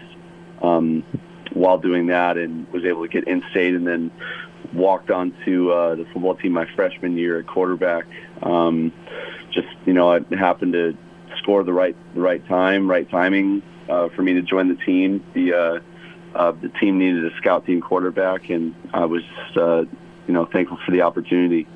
um, 0.62 1.03
while 1.53 1.77
doing 1.77 2.08
that, 2.08 2.38
and 2.38 2.72
was 2.72 2.84
able 2.86 3.03
to 3.03 3.10
get 3.10 3.27
in-state, 3.27 3.75
and 3.75 3.88
then 3.88 4.12
walked 4.74 5.12
onto 5.12 5.72
uh, 5.72 5.96
the 5.96 6.06
football 6.06 6.36
team 6.36 6.53
my 6.53 6.65
freshman 6.75 7.18
year 7.18 7.39
at 7.39 7.48
quarterback. 7.48 8.06
Um, 8.42 8.92
just 9.51 9.68
you 9.86 9.94
know, 9.94 10.12
I 10.12 10.20
happened 10.36 10.74
to 10.74 10.98
score 11.38 11.63
the 11.63 11.74
right 11.74 11.96
the 12.15 12.22
right 12.22 12.46
time, 12.48 12.89
right 12.89 13.10
timing 13.10 13.62
uh, 13.89 14.10
for 14.10 14.22
me 14.22 14.34
to 14.34 14.42
join 14.42 14.70
the 14.70 14.84
team. 14.84 15.24
The 15.34 15.53
uh, 15.53 15.80
uh, 16.38 16.51
the 16.51 16.70
team 16.70 16.98
needed 16.98 17.25
a 17.25 17.36
scout 17.38 17.65
team 17.65 17.82
quarterback, 17.82 18.50
and 18.50 18.75
I 18.94 19.06
was 19.06 19.24
uh, 19.56 19.84
you 20.27 20.34
know 20.34 20.46
thankful 20.46 20.80
for 20.86 20.92
the 20.92 21.01
opportunity. 21.01 21.68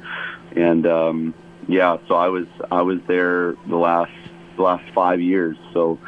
And 0.55 0.85
um, 0.85 1.33
yeah, 1.67 1.97
so 2.07 2.15
I 2.15 2.27
was 2.29 2.47
I 2.71 2.81
was 2.81 2.99
there 3.07 3.55
the 3.67 3.75
last 3.75 4.11
the 4.55 4.63
last 4.63 4.83
five 4.93 5.21
years. 5.21 5.57
So 5.73 5.99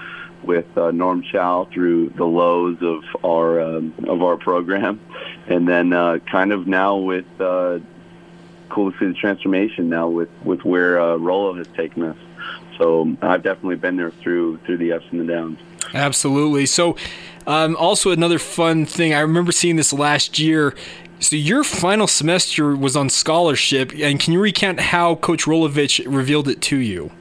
with 0.43 0.77
uh, 0.77 0.91
Norm 0.91 1.21
Chow 1.21 1.67
through 1.73 2.09
the 2.11 2.25
lows 2.25 2.77
of 2.81 3.03
our 3.23 3.61
um, 3.61 3.93
of 4.07 4.21
our 4.23 4.37
program, 4.37 4.99
and 5.47 5.67
then 5.67 5.93
uh, 5.93 6.19
kind 6.31 6.51
of 6.51 6.67
now 6.67 6.97
with 6.97 7.25
uh, 7.39 7.79
cool 8.69 8.91
to 8.91 8.97
see 8.99 9.05
the 9.07 9.13
transformation 9.13 9.89
now 9.89 10.07
with 10.07 10.29
with 10.43 10.63
where 10.63 10.99
uh, 10.99 11.17
Rolo 11.17 11.53
has 11.55 11.67
taken 11.69 12.03
us. 12.03 12.17
So 12.77 13.15
I've 13.21 13.43
definitely 13.43 13.75
been 13.75 13.97
there 13.97 14.11
through 14.11 14.57
through 14.59 14.77
the 14.77 14.93
ups 14.93 15.05
and 15.11 15.21
the 15.21 15.31
downs. 15.31 15.59
Absolutely. 15.93 16.65
So 16.65 16.95
um, 17.47 17.75
also 17.75 18.11
another 18.11 18.39
fun 18.39 18.85
thing 18.85 19.13
I 19.13 19.19
remember 19.21 19.51
seeing 19.51 19.75
this 19.75 19.91
last 19.91 20.39
year. 20.39 20.75
So 21.19 21.35
your 21.35 21.63
final 21.63 22.07
semester 22.07 22.75
was 22.75 22.95
on 22.95 23.09
scholarship, 23.09 23.91
and 23.93 24.19
can 24.19 24.33
you 24.33 24.39
recount 24.39 24.79
how 24.79 25.15
Coach 25.15 25.45
Rolovich 25.45 26.03
revealed 26.07 26.47
it 26.47 26.61
to 26.63 26.77
you? 26.77 27.11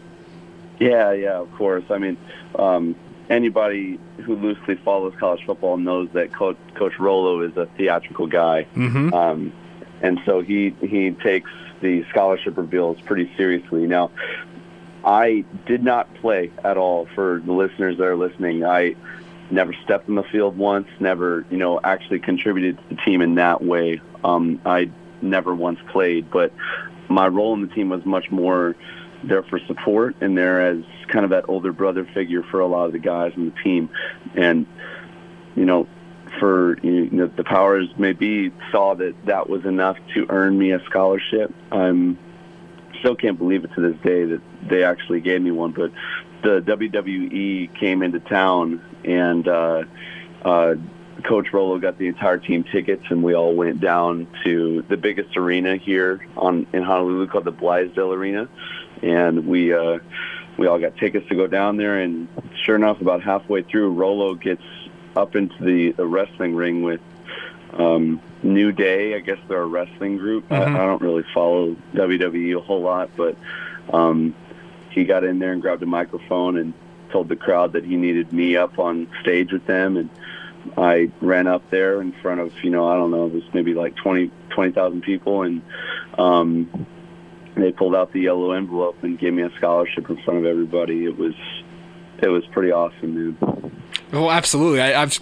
Yeah, 0.79 1.13
yeah, 1.13 1.39
of 1.39 1.53
course. 1.55 1.85
I 1.91 1.99
mean, 1.99 2.17
um, 2.57 2.95
anybody 3.29 3.99
who 4.25 4.37
loosely 4.37 4.77
follows 4.77 5.15
college 5.19 5.45
football 5.45 5.77
knows 5.77 6.09
that 6.13 6.33
Coach, 6.33 6.57
Coach 6.75 6.99
Rolo 6.99 7.41
is 7.43 7.57
a 7.57 7.67
theatrical 7.77 8.29
guy. 8.29 8.67
Mm-hmm. 8.77 9.13
Um, 9.13 9.53
and 10.01 10.21
so 10.25 10.41
he 10.41 10.71
he 10.81 11.11
takes 11.11 11.51
the 11.81 12.05
scholarship 12.11 12.57
reveals 12.57 13.01
pretty 13.01 13.33
seriously. 13.37 13.87
Now, 13.87 14.11
I 15.05 15.45
did 15.67 15.83
not 15.83 16.13
play 16.17 16.53
at 16.65 16.77
all 16.77 17.07
for 17.15 17.43
the 17.45 17.53
listeners 17.53 17.99
that 17.99 18.05
are 18.05 18.17
listening. 18.17 18.65
I 18.65 18.95
never 19.51 19.75
stepped 19.85 20.09
in 20.09 20.15
the 20.15 20.23
field 20.25 20.57
once, 20.57 20.89
never 21.01 21.45
you 21.51 21.57
know 21.57 21.81
actually 21.83 22.21
contributed 22.21 22.79
to 22.79 22.95
the 22.95 23.03
team 23.03 23.23
in 23.23 23.37
that 23.37 23.63
way. 23.63 24.01
Um, 24.25 24.61
I 24.65 24.91
never 25.23 25.55
once 25.55 25.79
played, 25.91 26.31
but 26.31 26.53
my 27.09 27.29
role 27.29 27.55
in 27.55 27.63
the 27.63 27.75
team 27.75 27.89
was 27.89 28.05
much 28.05 28.31
more 28.31 28.77
there 29.25 29.43
for 29.43 29.59
support 29.67 30.15
and 30.21 30.37
there 30.37 30.61
as 30.61 30.85
kind 31.09 31.25
of 31.25 31.31
that 31.31 31.49
older 31.49 31.73
brother 31.73 32.05
figure 32.15 32.43
for 32.43 32.61
a 32.61 32.67
lot 32.67 32.87
of 32.87 32.93
the 32.93 32.99
guys 32.99 33.33
in 33.37 33.47
the 33.47 33.63
team. 33.63 33.91
And 34.35 34.67
you 35.57 35.65
know, 35.65 35.89
for 36.39 36.79
you 36.83 37.11
know, 37.11 37.27
the 37.27 37.45
powers 37.45 37.89
may 37.97 38.13
be 38.13 38.53
saw 38.71 38.95
that 38.95 39.15
that 39.27 39.49
was 39.49 39.65
enough 39.65 39.97
to 40.15 40.27
earn 40.29 40.59
me 40.59 40.73
a 40.73 40.81
scholarship. 40.85 41.53
I'm 41.73 42.19
still 43.01 43.17
can't 43.17 43.39
believe 43.39 43.65
it 43.65 43.71
to 43.75 43.81
this 43.81 44.01
day 44.03 44.25
that 44.25 44.41
they 44.69 44.85
actually 44.85 45.21
gave 45.21 45.41
me 45.41 45.51
one. 45.51 45.73
But 45.73 45.93
the 46.43 46.61
WWE 46.61 47.75
came 47.79 48.03
into 48.03 48.21
town 48.21 48.83
and 49.05 49.47
uh, 49.49 49.85
uh, 50.45 50.75
Coach 51.25 51.53
Rolo 51.53 51.79
got 51.79 51.99
the 51.99 52.07
entire 52.07 52.39
team 52.39 52.65
tickets, 52.65 53.05
and 53.11 53.23
we 53.23 53.35
all 53.35 53.55
went 53.55 53.81
down 53.81 54.29
to 54.45 54.85
the 54.89 54.97
biggest 54.97 55.37
arena 55.37 55.77
here 55.77 56.27
on 56.37 56.67
in 56.73 56.83
Honolulu 56.83 57.27
called 57.27 57.45
the 57.45 57.53
Blaisdell 57.53 58.13
Arena, 58.13 58.49
and 59.03 59.47
we. 59.47 59.73
Uh, 59.73 59.99
we 60.57 60.67
all 60.67 60.81
got 60.81 60.97
tickets 60.97 61.29
to 61.29 61.37
go 61.37 61.47
down 61.47 61.77
there, 61.77 62.01
and 62.01 62.27
sure 62.65 62.75
enough, 62.75 63.01
about 63.01 63.23
halfway 63.23 63.63
through, 63.63 63.93
Rolo 63.93 64.35
gets 64.35 64.65
up 65.15 65.37
into 65.37 65.55
the, 65.63 65.93
the 65.93 66.05
wrestling 66.05 66.57
ring 66.57 66.83
with 66.83 67.01
um, 67.75 68.21
New 68.43 68.73
Day. 68.73 69.15
I 69.15 69.21
guess 69.21 69.39
they're 69.49 69.63
a 69.63 69.67
wrestling 69.67 70.17
group. 70.17 70.49
Mm-hmm. 70.49 70.77
I, 70.77 70.83
I 70.83 70.87
don't 70.87 71.01
really 71.01 71.25
follow 71.33 71.77
WWE 71.95 72.57
a 72.57 72.61
whole 72.61 72.83
lot, 72.83 73.11
but 73.17 73.37
um, 73.93 74.35
he 74.99 75.05
got 75.05 75.25
in 75.25 75.39
there 75.39 75.53
and 75.53 75.63
grabbed 75.63 75.83
a 75.83 75.87
microphone 75.87 76.57
and 76.57 76.75
told 77.11 77.29
the 77.29 77.37
crowd 77.37 77.73
that 77.73 77.85
he 77.85 77.97
needed 77.97 78.33
me 78.33 78.57
up 78.57 78.79
on 78.79 79.09
stage 79.23 79.53
with 79.53 79.67
them. 79.67 79.97
And 79.97 80.11
I 80.77 81.11
ran 81.21 81.47
up 81.47 81.71
there 81.71 82.01
in 82.01 82.13
front 82.13 82.41
of, 82.41 82.53
you 82.63 82.71
know, 82.71 82.87
I 82.89 82.97
don't 82.97 83.11
know, 83.11 83.27
it 83.27 83.33
was 83.33 83.45
maybe 83.55 83.75
like 83.75 83.97
20 83.97 84.31
20,000 84.51 85.03
people. 85.03 85.43
And 85.43 85.63
um, 86.19 86.87
they 87.55 87.73
pulled 87.73 87.95
out 87.95 88.13
the 88.13 88.21
yellow 88.21 88.53
envelope 88.53 89.03
and 89.03 89.19
gave 89.19 89.33
me 89.33 89.43
a 89.43 89.51
scholarship 89.57 90.11
in 90.11 90.21
front 90.23 90.41
of 90.41 90.47
everybody. 90.47 91.05
It 91.05 91.17
was, 91.17 91.35
it 92.21 92.29
was 92.29 92.45
pretty 92.47 92.73
awesome, 92.73 93.37
man. 93.39 93.78
Oh, 94.13 94.31
absolutely. 94.31 94.81
I, 94.81 95.01
have 95.01 95.19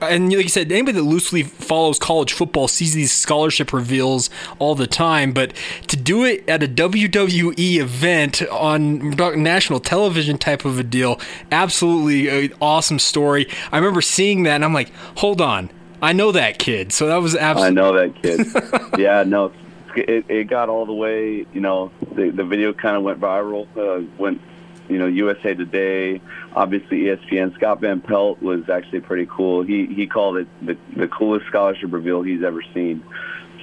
and 0.00 0.32
like 0.32 0.44
you 0.44 0.48
said, 0.48 0.70
anybody 0.70 0.98
that 0.98 1.04
loosely 1.04 1.42
follows 1.42 1.98
college 1.98 2.32
football 2.32 2.68
sees 2.68 2.94
these 2.94 3.12
scholarship 3.12 3.72
reveals 3.72 4.30
all 4.58 4.74
the 4.74 4.86
time. 4.86 5.32
But 5.32 5.54
to 5.88 5.96
do 5.96 6.24
it 6.24 6.48
at 6.48 6.62
a 6.62 6.68
WWE 6.68 7.78
event 7.78 8.42
on 8.50 9.10
national 9.10 9.80
television 9.80 10.38
type 10.38 10.64
of 10.64 10.78
a 10.78 10.84
deal, 10.84 11.20
absolutely 11.50 12.28
an 12.46 12.54
awesome 12.60 12.98
story. 12.98 13.48
I 13.72 13.78
remember 13.78 14.00
seeing 14.00 14.44
that, 14.44 14.54
and 14.54 14.64
I'm 14.64 14.74
like, 14.74 14.92
hold 15.16 15.40
on. 15.40 15.70
I 16.00 16.12
know 16.12 16.30
that 16.32 16.58
kid, 16.60 16.92
so 16.92 17.08
that 17.08 17.16
was 17.16 17.34
absolutely. 17.34 17.80
I 17.80 17.82
know 17.82 17.92
that 17.98 18.22
kid. 18.22 18.98
yeah, 19.00 19.24
no, 19.24 19.52
it, 19.96 20.24
it 20.28 20.44
got 20.44 20.68
all 20.68 20.86
the 20.86 20.92
way. 20.92 21.44
You 21.52 21.60
know, 21.60 21.90
the 22.12 22.30
the 22.30 22.44
video 22.44 22.72
kind 22.72 22.96
of 22.96 23.02
went 23.02 23.18
viral. 23.20 23.66
Uh, 23.76 24.06
went, 24.16 24.40
you 24.88 24.98
know, 24.98 25.06
USA 25.06 25.54
Today, 25.54 26.20
obviously 26.54 27.02
ESPN. 27.02 27.54
Scott 27.54 27.80
Van 27.80 28.00
Pelt 28.00 28.42
was 28.42 28.68
actually 28.68 29.00
pretty 29.00 29.26
cool. 29.26 29.62
He 29.62 29.86
he 29.86 30.06
called 30.06 30.38
it 30.38 30.48
the 30.64 30.76
the 30.96 31.08
coolest 31.08 31.46
scholarship 31.46 31.92
reveal 31.92 32.22
he's 32.22 32.42
ever 32.42 32.62
seen. 32.74 33.04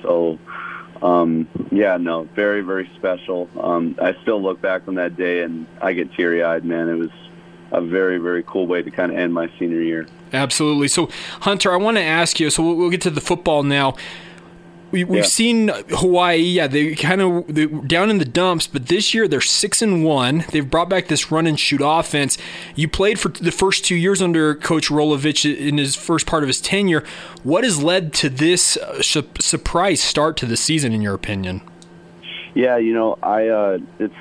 So. 0.02 0.40
Um, 1.02 1.50
yeah, 1.72 1.98
no, 1.98 2.24
very, 2.36 2.62
very 2.62 2.90
special. 2.96 3.50
Um, 3.60 3.98
I 4.02 4.16
still 4.22 4.42
look 4.42 4.62
back 4.62 4.88
on 4.88 4.96
that 4.96 5.18
day 5.18 5.42
and 5.44 5.68
I 5.82 5.92
get 5.92 6.14
teary 6.14 6.42
eyed, 6.42 6.64
man. 6.64 6.88
It 6.88 6.96
was 6.96 7.10
a 7.72 7.82
very, 7.82 8.18
very 8.18 8.44
cool 8.44 8.66
way 8.66 8.82
to 8.82 8.90
kind 8.90 9.12
of 9.12 9.18
end 9.18 9.34
my 9.34 9.52
senior 9.60 9.82
year. 9.82 10.08
Absolutely. 10.32 10.88
So, 10.88 11.10
Hunter, 11.42 11.74
I 11.74 11.76
want 11.76 11.98
to 11.98 12.04
ask 12.04 12.40
you. 12.40 12.50
So, 12.50 12.64
we'll, 12.64 12.76
we'll 12.76 12.90
get 12.90 13.02
to 13.02 13.10
the 13.10 13.22
football 13.22 13.62
now. 13.62 13.96
We, 14.96 15.02
have 15.02 15.16
yeah. 15.16 15.22
seen 15.24 15.68
Hawaii. 15.90 16.38
Yeah, 16.38 16.68
they 16.68 16.96
kind 16.96 17.22
of 17.22 17.88
down 17.88 18.10
in 18.10 18.18
the 18.18 18.26
dumps, 18.26 18.66
but 18.66 18.88
this 18.88 19.14
year 19.14 19.28
they're 19.28 19.42
six 19.42 19.82
and 19.82 20.06
one. 20.06 20.46
They've 20.52 20.70
brought 20.70 20.90
back 20.90 21.08
this 21.08 21.32
run 21.32 21.48
and 21.48 21.60
shoot 21.60 21.82
offense. 21.84 22.38
You 22.76 22.88
played 22.88 23.20
for 23.20 23.30
the 23.30 23.52
first 23.52 23.84
two 23.84 23.96
years 23.96 24.22
under 24.22 24.56
Coach 24.56 24.90
Rolovich 24.90 25.46
in 25.54 25.78
his 25.78 25.96
first 25.96 26.26
part 26.26 26.44
of 26.44 26.48
his 26.48 26.62
tenure. 26.62 27.04
What 27.44 27.64
has 27.66 27.84
led 27.84 28.14
to 28.16 28.30
this 28.30 28.78
uh, 28.78 29.02
surprise 29.02 30.02
start 30.02 30.38
to 30.38 30.46
the 30.46 30.58
season, 30.58 30.94
in 30.94 31.02
your 31.02 31.14
opinion? 31.14 31.62
Yeah, 32.54 32.78
you 32.78 32.94
know, 32.94 33.20
I 33.22 33.48
uh, 33.50 33.80
it's 34.00 34.16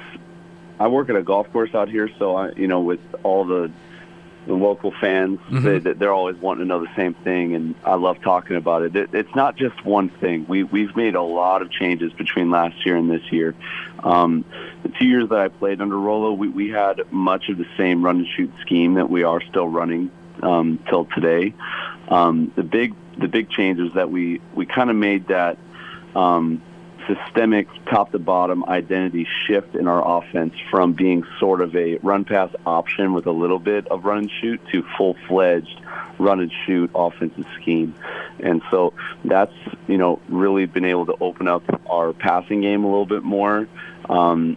I 0.81 0.89
work 0.89 1.09
at 1.09 1.17
a 1.17 1.23
golf 1.23 1.51
course 1.53 1.75
out 1.75 1.89
here, 1.89 2.11
so 2.19 2.37
I 2.37 2.51
you 2.53 2.67
know 2.67 2.81
with 2.81 3.01
all 3.23 3.45
the 3.45 3.71
the 4.47 4.55
local 4.55 4.93
fans. 5.01 5.39
Mm-hmm. 5.51 5.85
They, 5.85 5.93
they're 5.95 6.13
always 6.13 6.37
wanting 6.37 6.65
to 6.65 6.69
know 6.69 6.81
the 6.81 6.95
same 6.97 7.15
thing, 7.15 7.55
and 7.55 7.75
I 7.85 7.95
love 7.95 8.21
talking 8.23 8.57
about 8.57 8.83
it. 8.83 8.97
it. 8.97 9.11
It's 9.13 9.35
not 9.35 9.57
just 9.57 9.85
one 9.85 10.09
thing. 10.09 10.47
We 10.49 10.63
we've 10.63 10.95
made 10.97 11.15
a 11.15 11.23
lot 11.23 11.63
of 11.63 11.71
changes 11.71 12.13
between 12.13 12.51
last 12.51 12.85
year 12.85 12.97
and 12.97 13.11
this 13.11 13.33
year. 13.33 13.55
Um, 14.03 14.45
the 14.83 14.91
two 14.91 15.07
years 15.07 15.29
that 15.31 15.39
I 15.39 15.49
played 15.49 15.81
under 15.81 15.99
Rolo, 15.99 16.33
we, 16.33 16.49
we 16.49 16.69
had 16.69 17.01
much 17.11 17.49
of 17.49 17.57
the 17.57 17.67
same 17.77 18.05
run 18.05 18.19
and 18.19 18.27
shoot 18.37 18.53
scheme 18.61 18.95
that 18.95 19.09
we 19.09 19.23
are 19.23 19.41
still 19.43 19.69
running 19.69 20.11
um, 20.43 20.79
till 20.89 21.07
today. 21.07 21.55
Um, 22.09 22.53
the 22.55 22.63
big 22.63 22.95
the 23.19 23.29
big 23.29 23.51
change 23.51 23.81
is 23.81 23.93
that 23.95 24.11
we 24.11 24.41
we 24.55 24.67
kind 24.67 24.91
of 24.91 24.97
made 24.97 25.29
that. 25.29 25.59
Um, 26.15 26.63
systemic 27.07 27.69
top 27.87 28.13
to 28.13 28.19
bottom 28.19 28.65
identity 28.65 29.27
shift 29.47 29.75
in 29.75 29.87
our 29.89 30.19
offense 30.19 30.55
from 30.71 30.93
being 30.93 31.25
sort 31.39 31.61
of 31.61 31.75
a 31.77 31.97
run 31.99 32.25
pass 32.25 32.51
option 32.67 33.15
with 33.15 33.27
a 33.27 33.33
little 33.33 33.59
bit 33.59 33.87
of 33.89 34.05
run 34.05 34.19
and 34.19 34.31
shoot 34.31 34.61
to 34.73 34.85
full 34.97 35.17
fledged 35.29 35.81
run 36.19 36.41
and 36.41 36.53
shoot 36.67 36.91
offensive 36.95 37.47
scheme. 37.61 37.95
And 38.41 38.63
so 38.71 38.95
that's, 39.25 39.53
you 39.89 39.99
know, 39.99 40.21
really 40.29 40.67
been 40.67 40.85
able 40.85 41.07
to 41.07 41.17
open 41.21 41.49
up 41.49 41.63
our 41.89 42.13
passing 42.13 42.61
game 42.61 42.85
a 42.85 42.89
little 42.89 43.07
bit 43.07 43.23
more. 43.23 43.69
Um, 44.09 44.57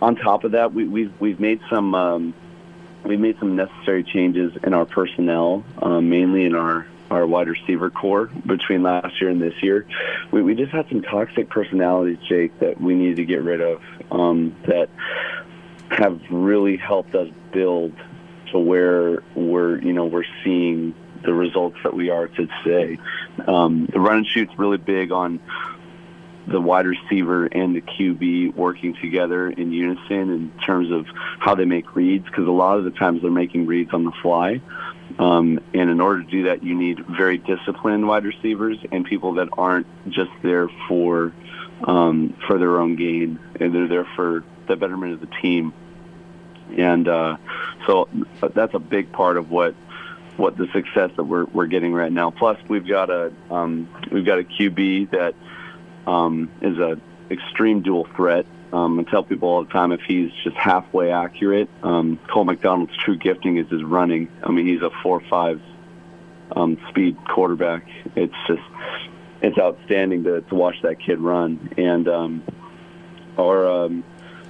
on 0.00 0.16
top 0.16 0.44
of 0.44 0.52
that, 0.52 0.72
we, 0.72 0.86
we've, 0.86 1.12
we've 1.20 1.40
made 1.40 1.60
some, 1.68 1.94
um, 1.94 2.34
we 3.04 3.16
made 3.16 3.38
some 3.38 3.56
necessary 3.56 4.04
changes 4.04 4.52
in 4.62 4.74
our 4.74 4.86
personnel, 4.86 5.64
um, 5.82 6.08
mainly 6.08 6.44
in 6.44 6.54
our 6.54 6.86
our 7.10 7.26
wide 7.26 7.48
receiver 7.48 7.90
core 7.90 8.26
between 8.46 8.82
last 8.82 9.20
year 9.20 9.30
and 9.30 9.40
this 9.40 9.54
year. 9.62 9.86
We, 10.30 10.42
we 10.42 10.54
just 10.54 10.72
had 10.72 10.88
some 10.88 11.02
toxic 11.02 11.48
personalities, 11.48 12.18
Jake, 12.28 12.58
that 12.60 12.80
we 12.80 12.94
needed 12.94 13.16
to 13.16 13.24
get 13.24 13.42
rid 13.42 13.60
of 13.60 13.82
um, 14.10 14.56
that 14.66 14.88
have 15.90 16.20
really 16.30 16.76
helped 16.76 17.14
us 17.14 17.28
build 17.52 17.94
to 18.52 18.58
where 18.58 19.22
we're, 19.34 19.80
you 19.80 19.92
know, 19.92 20.06
we're 20.06 20.24
seeing 20.44 20.94
the 21.24 21.32
results 21.32 21.76
that 21.82 21.94
we 21.94 22.10
are 22.10 22.28
today. 22.28 22.98
Um, 23.46 23.88
the 23.92 24.00
run 24.00 24.18
and 24.18 24.26
shoot's 24.26 24.56
really 24.58 24.76
big 24.76 25.12
on 25.12 25.40
the 26.46 26.60
wide 26.60 26.86
receiver 26.86 27.46
and 27.46 27.76
the 27.76 27.82
QB 27.82 28.54
working 28.54 28.96
together 29.02 29.50
in 29.50 29.70
unison 29.70 30.30
in 30.30 30.52
terms 30.64 30.90
of 30.90 31.06
how 31.40 31.54
they 31.54 31.64
make 31.64 31.94
reads 31.94 32.24
because 32.24 32.46
a 32.46 32.50
lot 32.50 32.78
of 32.78 32.84
the 32.84 32.90
times 32.90 33.22
they're 33.22 33.30
making 33.30 33.66
reads 33.66 33.92
on 33.92 34.04
the 34.04 34.12
fly. 34.22 34.60
Um, 35.18 35.58
and 35.74 35.90
in 35.90 36.00
order 36.00 36.22
to 36.22 36.30
do 36.30 36.42
that, 36.44 36.62
you 36.62 36.76
need 36.76 37.04
very 37.06 37.38
disciplined 37.38 38.06
wide 38.06 38.24
receivers 38.24 38.78
and 38.92 39.04
people 39.04 39.34
that 39.34 39.48
aren't 39.52 39.86
just 40.08 40.30
there 40.42 40.68
for 40.86 41.32
um, 41.84 42.36
for 42.46 42.58
their 42.58 42.80
own 42.80 42.96
gain, 42.96 43.38
and 43.60 43.74
they're 43.74 43.88
there 43.88 44.08
for 44.16 44.44
the 44.66 44.76
betterment 44.76 45.14
of 45.14 45.20
the 45.20 45.34
team. 45.40 45.72
And 46.76 47.08
uh, 47.08 47.36
so 47.86 48.08
that's 48.54 48.74
a 48.74 48.78
big 48.78 49.10
part 49.12 49.36
of 49.36 49.50
what 49.50 49.74
what 50.36 50.56
the 50.56 50.68
success 50.72 51.10
that 51.16 51.24
we're 51.24 51.46
we're 51.46 51.66
getting 51.66 51.92
right 51.92 52.12
now. 52.12 52.30
Plus, 52.30 52.58
we've 52.68 52.86
got 52.86 53.10
a 53.10 53.32
um, 53.50 53.88
we've 54.12 54.24
got 54.24 54.38
a 54.38 54.44
QB 54.44 55.10
that 55.10 55.34
um, 56.06 56.50
is 56.60 56.78
a 56.78 57.00
extreme 57.30 57.82
dual 57.82 58.06
threat 58.16 58.46
um, 58.72 59.00
I 59.00 59.02
tell 59.04 59.22
people 59.22 59.48
all 59.48 59.64
the 59.64 59.70
time 59.70 59.92
if 59.92 60.00
he's 60.02 60.30
just 60.44 60.56
halfway 60.56 61.10
accurate, 61.10 61.68
um, 61.82 62.18
Cole 62.28 62.44
McDonald's 62.44 62.96
true 62.96 63.16
gifting 63.16 63.56
is 63.56 63.68
his 63.68 63.82
running. 63.82 64.28
I 64.42 64.50
mean, 64.50 64.66
he's 64.66 64.82
a 64.82 64.90
four-five 65.02 65.60
um, 66.54 66.78
speed 66.88 67.16
quarterback. 67.26 67.86
It's 68.14 68.34
just 68.46 68.62
it's 69.40 69.58
outstanding 69.58 70.24
to, 70.24 70.40
to 70.42 70.54
watch 70.54 70.76
that 70.82 71.00
kid 71.00 71.18
run. 71.18 71.72
And 71.76 72.08
um, 72.08 72.42
our 73.38 73.68
um, 73.68 74.04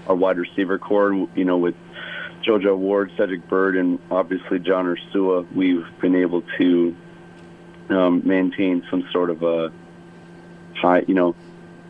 our 0.06 0.16
wide 0.16 0.38
receiver 0.38 0.78
core, 0.78 1.12
you 1.34 1.44
know, 1.44 1.58
with 1.58 1.74
JoJo 2.44 2.76
Ward, 2.76 3.12
Cedric 3.16 3.46
Byrd, 3.48 3.76
and 3.76 3.98
obviously 4.10 4.58
John 4.58 4.86
Ursua, 4.86 5.50
we've 5.52 5.86
been 6.00 6.14
able 6.14 6.42
to 6.58 6.96
um, 7.90 8.22
maintain 8.24 8.84
some 8.90 9.06
sort 9.12 9.30
of 9.30 9.42
a 9.42 9.70
high, 10.74 11.04
you 11.06 11.14
know, 11.14 11.34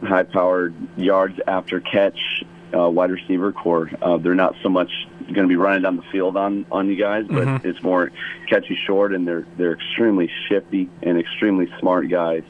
high-powered 0.03 0.75
yards 0.97 1.39
after 1.47 1.81
catch 1.81 2.45
uh, 2.75 2.89
wide 2.89 3.11
receiver 3.11 3.53
core. 3.53 3.91
Uh, 4.01 4.19
they're 4.19 4.35
not 4.35 4.55
so 4.63 4.69
much 4.69 4.91
going 5.21 5.47
to 5.47 5.49
be 5.49 5.57
running 5.57 5.83
down 5.83 5.97
the 5.97 6.03
field 6.11 6.37
on 6.37 6.65
on 6.71 6.89
you 6.89 6.97
guys, 6.97 7.27
but 7.27 7.47
mm-hmm. 7.47 7.69
it's 7.69 7.83
more 7.83 8.11
catchy 8.49 8.79
short, 8.87 9.15
and 9.15 9.27
they're 9.27 9.47
they're 9.57 9.75
extremely 9.75 10.31
shifty 10.49 10.89
and 11.03 11.19
extremely 11.19 11.69
smart 11.81 12.09
guys. 12.09 12.43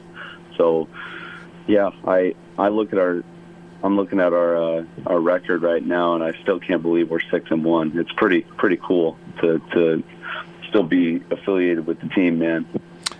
So, 0.57 0.87
yeah, 1.67 1.91
I 2.05 2.35
I 2.57 2.69
look 2.69 2.93
at 2.93 2.99
our 2.99 3.23
I'm 3.83 3.95
looking 3.95 4.19
at 4.19 4.33
our 4.33 4.55
uh, 4.57 4.85
our 5.05 5.19
record 5.19 5.61
right 5.61 5.85
now, 5.85 6.15
and 6.15 6.23
I 6.23 6.33
still 6.41 6.59
can't 6.59 6.81
believe 6.81 7.09
we're 7.09 7.21
six 7.31 7.49
and 7.51 7.63
one. 7.63 7.97
It's 7.97 8.11
pretty 8.13 8.41
pretty 8.41 8.77
cool 8.77 9.17
to 9.41 9.59
to 9.73 10.03
still 10.67 10.83
be 10.83 11.23
affiliated 11.31 11.85
with 11.85 11.99
the 11.99 12.09
team, 12.09 12.39
man. 12.39 12.67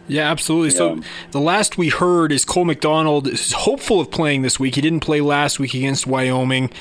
Yeah, 0.07 0.29
absolutely. 0.29 0.69
Yeah. 0.69 0.77
So 0.77 1.01
the 1.31 1.39
last 1.39 1.77
we 1.77 1.89
heard 1.89 2.31
is 2.31 2.43
Cole 2.43 2.65
McDonald 2.65 3.27
is 3.27 3.51
hopeful 3.53 3.99
of 3.99 4.11
playing 4.11 4.41
this 4.41 4.59
week. 4.59 4.75
He 4.75 4.81
didn't 4.81 5.01
play 5.01 5.21
last 5.21 5.59
week 5.59 5.73
against 5.73 6.07
Wyoming. 6.07 6.71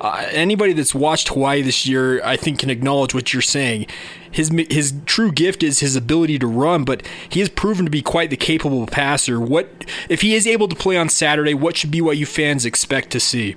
Uh, 0.00 0.26
anybody 0.30 0.72
that's 0.72 0.94
watched 0.94 1.28
Hawaii 1.28 1.60
this 1.60 1.84
year, 1.86 2.24
I 2.24 2.36
think, 2.36 2.60
can 2.60 2.70
acknowledge 2.70 3.14
what 3.14 3.32
you're 3.32 3.42
saying. 3.42 3.86
His 4.30 4.48
his 4.70 4.94
true 5.06 5.32
gift 5.32 5.62
is 5.62 5.80
his 5.80 5.96
ability 5.96 6.38
to 6.38 6.46
run, 6.46 6.84
but 6.84 7.04
he 7.28 7.40
has 7.40 7.48
proven 7.48 7.84
to 7.84 7.90
be 7.90 8.02
quite 8.02 8.30
the 8.30 8.36
capable 8.36 8.86
passer. 8.86 9.40
What 9.40 9.84
if 10.08 10.20
he 10.20 10.34
is 10.34 10.46
able 10.46 10.68
to 10.68 10.76
play 10.76 10.96
on 10.96 11.08
Saturday? 11.08 11.54
What 11.54 11.76
should 11.76 11.90
BYU 11.90 12.26
fans 12.26 12.64
expect 12.64 13.10
to 13.10 13.20
see? 13.20 13.56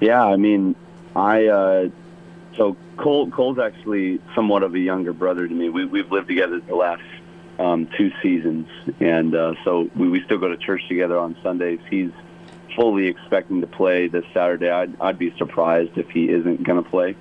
Yeah, 0.00 0.24
I 0.24 0.36
mean, 0.36 0.74
I 1.14 1.46
uh, 1.46 1.88
so 2.56 2.76
Cole 3.02 3.28
Cole's 3.30 3.58
actually 3.58 4.20
somewhat 4.34 4.62
of 4.62 4.74
a 4.74 4.78
younger 4.78 5.12
brother 5.12 5.48
to 5.48 5.54
me. 5.54 5.68
We, 5.68 5.84
we've 5.84 6.10
lived 6.10 6.28
together 6.28 6.60
the 6.60 6.76
last 6.76 7.02
um, 7.58 7.88
two 7.98 8.12
seasons, 8.22 8.68
and 9.00 9.34
uh, 9.34 9.54
so 9.64 9.90
we, 9.96 10.08
we 10.08 10.22
still 10.22 10.38
go 10.38 10.48
to 10.48 10.56
church 10.56 10.86
together 10.88 11.18
on 11.18 11.36
Sundays. 11.42 11.80
He's 11.90 12.12
fully 12.76 13.08
expecting 13.08 13.60
to 13.60 13.66
play 13.66 14.06
this 14.06 14.24
Saturday. 14.32 14.70
I'd, 14.70 14.98
I'd 15.00 15.18
be 15.18 15.36
surprised 15.36 15.98
if 15.98 16.10
he 16.10 16.28
isn't 16.28 16.62
going 16.62 16.82
to 16.82 16.88
play. 16.88 17.16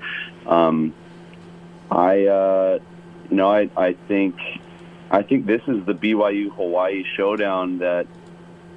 Um, 0.46 0.94
I, 1.90 2.26
uh, 2.28 2.80
you 3.30 3.38
know, 3.38 3.52
I, 3.52 3.70
I 3.76 3.94
think, 4.08 4.36
I 5.10 5.24
think 5.24 5.48
this 5.48 5.62
is 5.68 5.84
the 5.86 5.94
BYU 5.94 6.56
Hawaii 6.56 7.04
showdown 7.18 7.80
that 7.80 8.06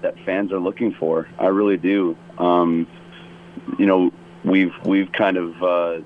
that 0.00 0.18
fans 0.24 0.52
are 0.52 0.60
looking 0.60 0.94
for. 0.94 1.28
I 1.38 1.46
really 1.46 1.76
do. 1.76 2.16
Um, 2.38 2.86
you 3.78 3.86
know, 3.86 4.10
we've 4.42 4.74
we've 4.84 5.12
kind 5.12 5.36
of 5.36 5.62
uh, 5.62 6.00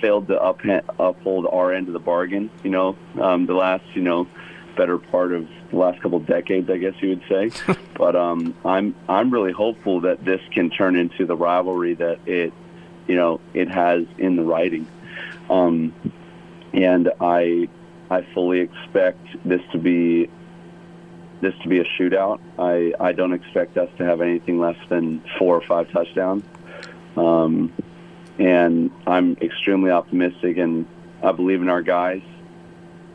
failed 0.00 0.28
to 0.28 0.40
up, 0.40 0.60
uphold 0.98 1.46
our 1.50 1.72
end 1.72 1.88
of 1.88 1.92
the 1.92 2.00
bargain. 2.00 2.50
You 2.62 2.70
know, 2.70 2.96
um, 3.20 3.46
the 3.46 3.54
last 3.54 3.84
you 3.94 4.02
know 4.02 4.26
better 4.76 4.98
part 4.98 5.32
of 5.32 5.48
the 5.70 5.76
last 5.76 6.00
couple 6.00 6.18
of 6.18 6.26
decades, 6.26 6.68
I 6.70 6.76
guess 6.76 6.94
you 7.00 7.08
would 7.10 7.22
say. 7.28 7.50
but 7.94 8.14
um, 8.14 8.54
I'm 8.64 8.94
I'm 9.08 9.30
really 9.30 9.52
hopeful 9.52 10.00
that 10.02 10.24
this 10.24 10.40
can 10.52 10.70
turn 10.70 10.96
into 10.96 11.26
the 11.26 11.36
rivalry 11.36 11.94
that 11.94 12.20
it 12.26 12.52
you 13.06 13.16
know 13.16 13.40
it 13.54 13.68
has 13.68 14.04
in 14.18 14.36
the 14.36 14.42
writing, 14.42 14.86
um, 15.50 15.94
and 16.72 17.10
I 17.20 17.68
I 18.10 18.22
fully 18.34 18.60
expect 18.60 19.26
this 19.44 19.62
to 19.72 19.78
be 19.78 20.28
this 21.40 21.54
to 21.62 21.68
be 21.68 21.80
a 21.80 21.84
shootout. 21.84 22.40
I 22.58 22.92
I 23.00 23.12
don't 23.12 23.32
expect 23.32 23.76
us 23.76 23.90
to 23.98 24.04
have 24.04 24.20
anything 24.20 24.58
less 24.58 24.78
than 24.88 25.22
four 25.38 25.56
or 25.56 25.62
five 25.62 25.90
touchdowns. 25.90 26.44
Um, 27.16 27.72
and 28.38 28.90
I'm 29.06 29.36
extremely 29.40 29.90
optimistic, 29.90 30.56
and 30.58 30.86
I 31.22 31.32
believe 31.32 31.62
in 31.62 31.68
our 31.68 31.82
guys. 31.82 32.22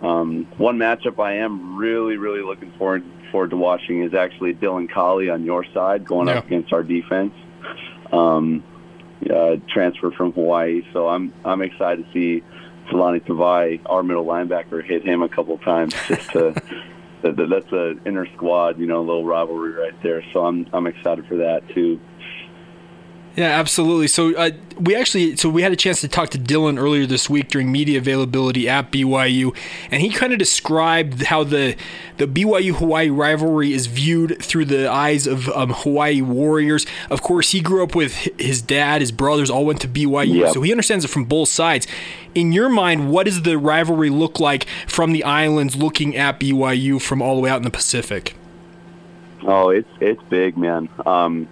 Um, 0.02 0.48
one 0.58 0.78
matchup 0.78 1.24
I 1.24 1.34
am 1.38 1.78
really, 1.78 2.18
really 2.18 2.42
looking 2.42 2.72
forward 2.74 3.04
forward 3.32 3.52
to 3.52 3.58
watching 3.58 4.02
is 4.04 4.14
actually 4.14 4.54
Dylan 4.54 4.90
Collie 4.92 5.30
on 5.30 5.46
your 5.46 5.64
side 5.74 6.06
going 6.06 6.28
Yeah. 6.28 6.40
up 6.40 6.48
against 6.48 6.74
our 6.74 6.84
defense. 6.84 7.34
Um, 8.12 8.64
uh, 9.30 9.58
transfer 9.70 10.12
from 10.12 10.32
Hawaii, 10.34 10.82
so 10.92 11.08
I'm 11.08 11.32
I'm 11.46 11.62
excited 11.62 12.06
to 12.06 12.12
see 12.12 12.44
Jahlani 12.90 13.22
Tavai, 13.24 13.80
our 13.86 14.02
middle 14.04 14.26
linebacker, 14.26 14.84
hit 14.84 15.04
him 15.06 15.22
a 15.22 15.30
couple 15.30 15.58
times 15.60 15.94
just 16.08 16.32
to. 16.32 16.54
that, 17.22 17.36
that- 17.36 17.50
that's 17.50 17.72
a 17.72 17.96
inner 18.08 18.26
squad, 18.34 18.80
you 18.80 18.88
know, 18.88 18.98
a 19.00 19.06
little 19.06 19.24
rivalry 19.24 19.74
right 19.74 19.94
there. 20.02 20.24
So 20.34 20.44
I'm 20.46 20.66
I'm 20.74 20.88
excited 20.88 21.28
for 21.28 21.38
that 21.38 21.70
too. 21.70 22.00
Yeah, 23.38 23.46
absolutely. 23.46 24.08
So 24.10 24.36
uh, 24.36 24.52
we 24.78 24.94
actually, 24.94 25.38
so 25.38 25.48
we 25.48 25.62
had 25.62 25.72
a 25.72 25.78
chance 25.78 26.02
to 26.02 26.10
talk 26.10 26.32
to 26.32 26.38
Dylan 26.38 26.78
earlier 26.78 27.06
this 27.06 27.30
week 27.30 27.48
during 27.48 27.72
media 27.72 27.98
availability 27.98 28.68
at 28.68 28.92
BYU, 28.92 29.56
and 29.90 30.02
he 30.02 30.10
kind 30.10 30.34
of 30.34 30.40
described 30.40 31.24
how 31.24 31.46
the 31.46 31.78
the 32.18 32.28
BYU 32.28 32.74
Hawaii 32.76 33.10
rivalry 33.10 33.72
is 33.72 33.88
viewed 33.88 34.38
through 34.44 34.66
the 34.66 34.92
eyes 34.92 35.28
of 35.28 35.48
um, 35.50 35.70
Hawaii 35.72 36.22
Warriors. 36.22 36.86
Of 37.10 37.22
course, 37.22 37.52
he 37.52 37.62
grew 37.62 37.82
up 37.84 37.96
with 37.96 38.14
his 38.38 38.62
dad, 38.62 39.00
his 39.00 39.14
brothers 39.14 39.50
all 39.50 39.66
went 39.66 39.80
to 39.82 39.88
BYU, 39.88 40.36
Yep. 40.42 40.54
so 40.54 40.62
he 40.62 40.72
understands 40.72 41.06
it 41.06 41.08
from 41.08 41.24
both 41.24 41.48
sides. 41.48 41.88
In 42.36 42.52
your 42.52 42.68
mind, 42.68 43.12
what 43.12 43.28
does 43.28 43.44
the 43.44 43.58
rivalry 43.58 44.10
look 44.10 44.42
like 44.42 44.66
from 44.88 45.14
the 45.14 45.24
islands, 45.24 45.78
looking 45.78 46.18
at 46.18 46.38
BYU 46.38 47.02
from 47.02 47.22
all 47.22 47.36
the 47.36 47.42
way 47.42 47.50
out 47.50 47.58
in 47.58 47.64
the 47.64 47.70
Pacific? 47.72 48.36
Oh, 49.44 49.70
it's 49.70 49.90
it's 50.02 50.22
big, 50.30 50.58
man. 50.58 50.90
Um, 51.06 51.48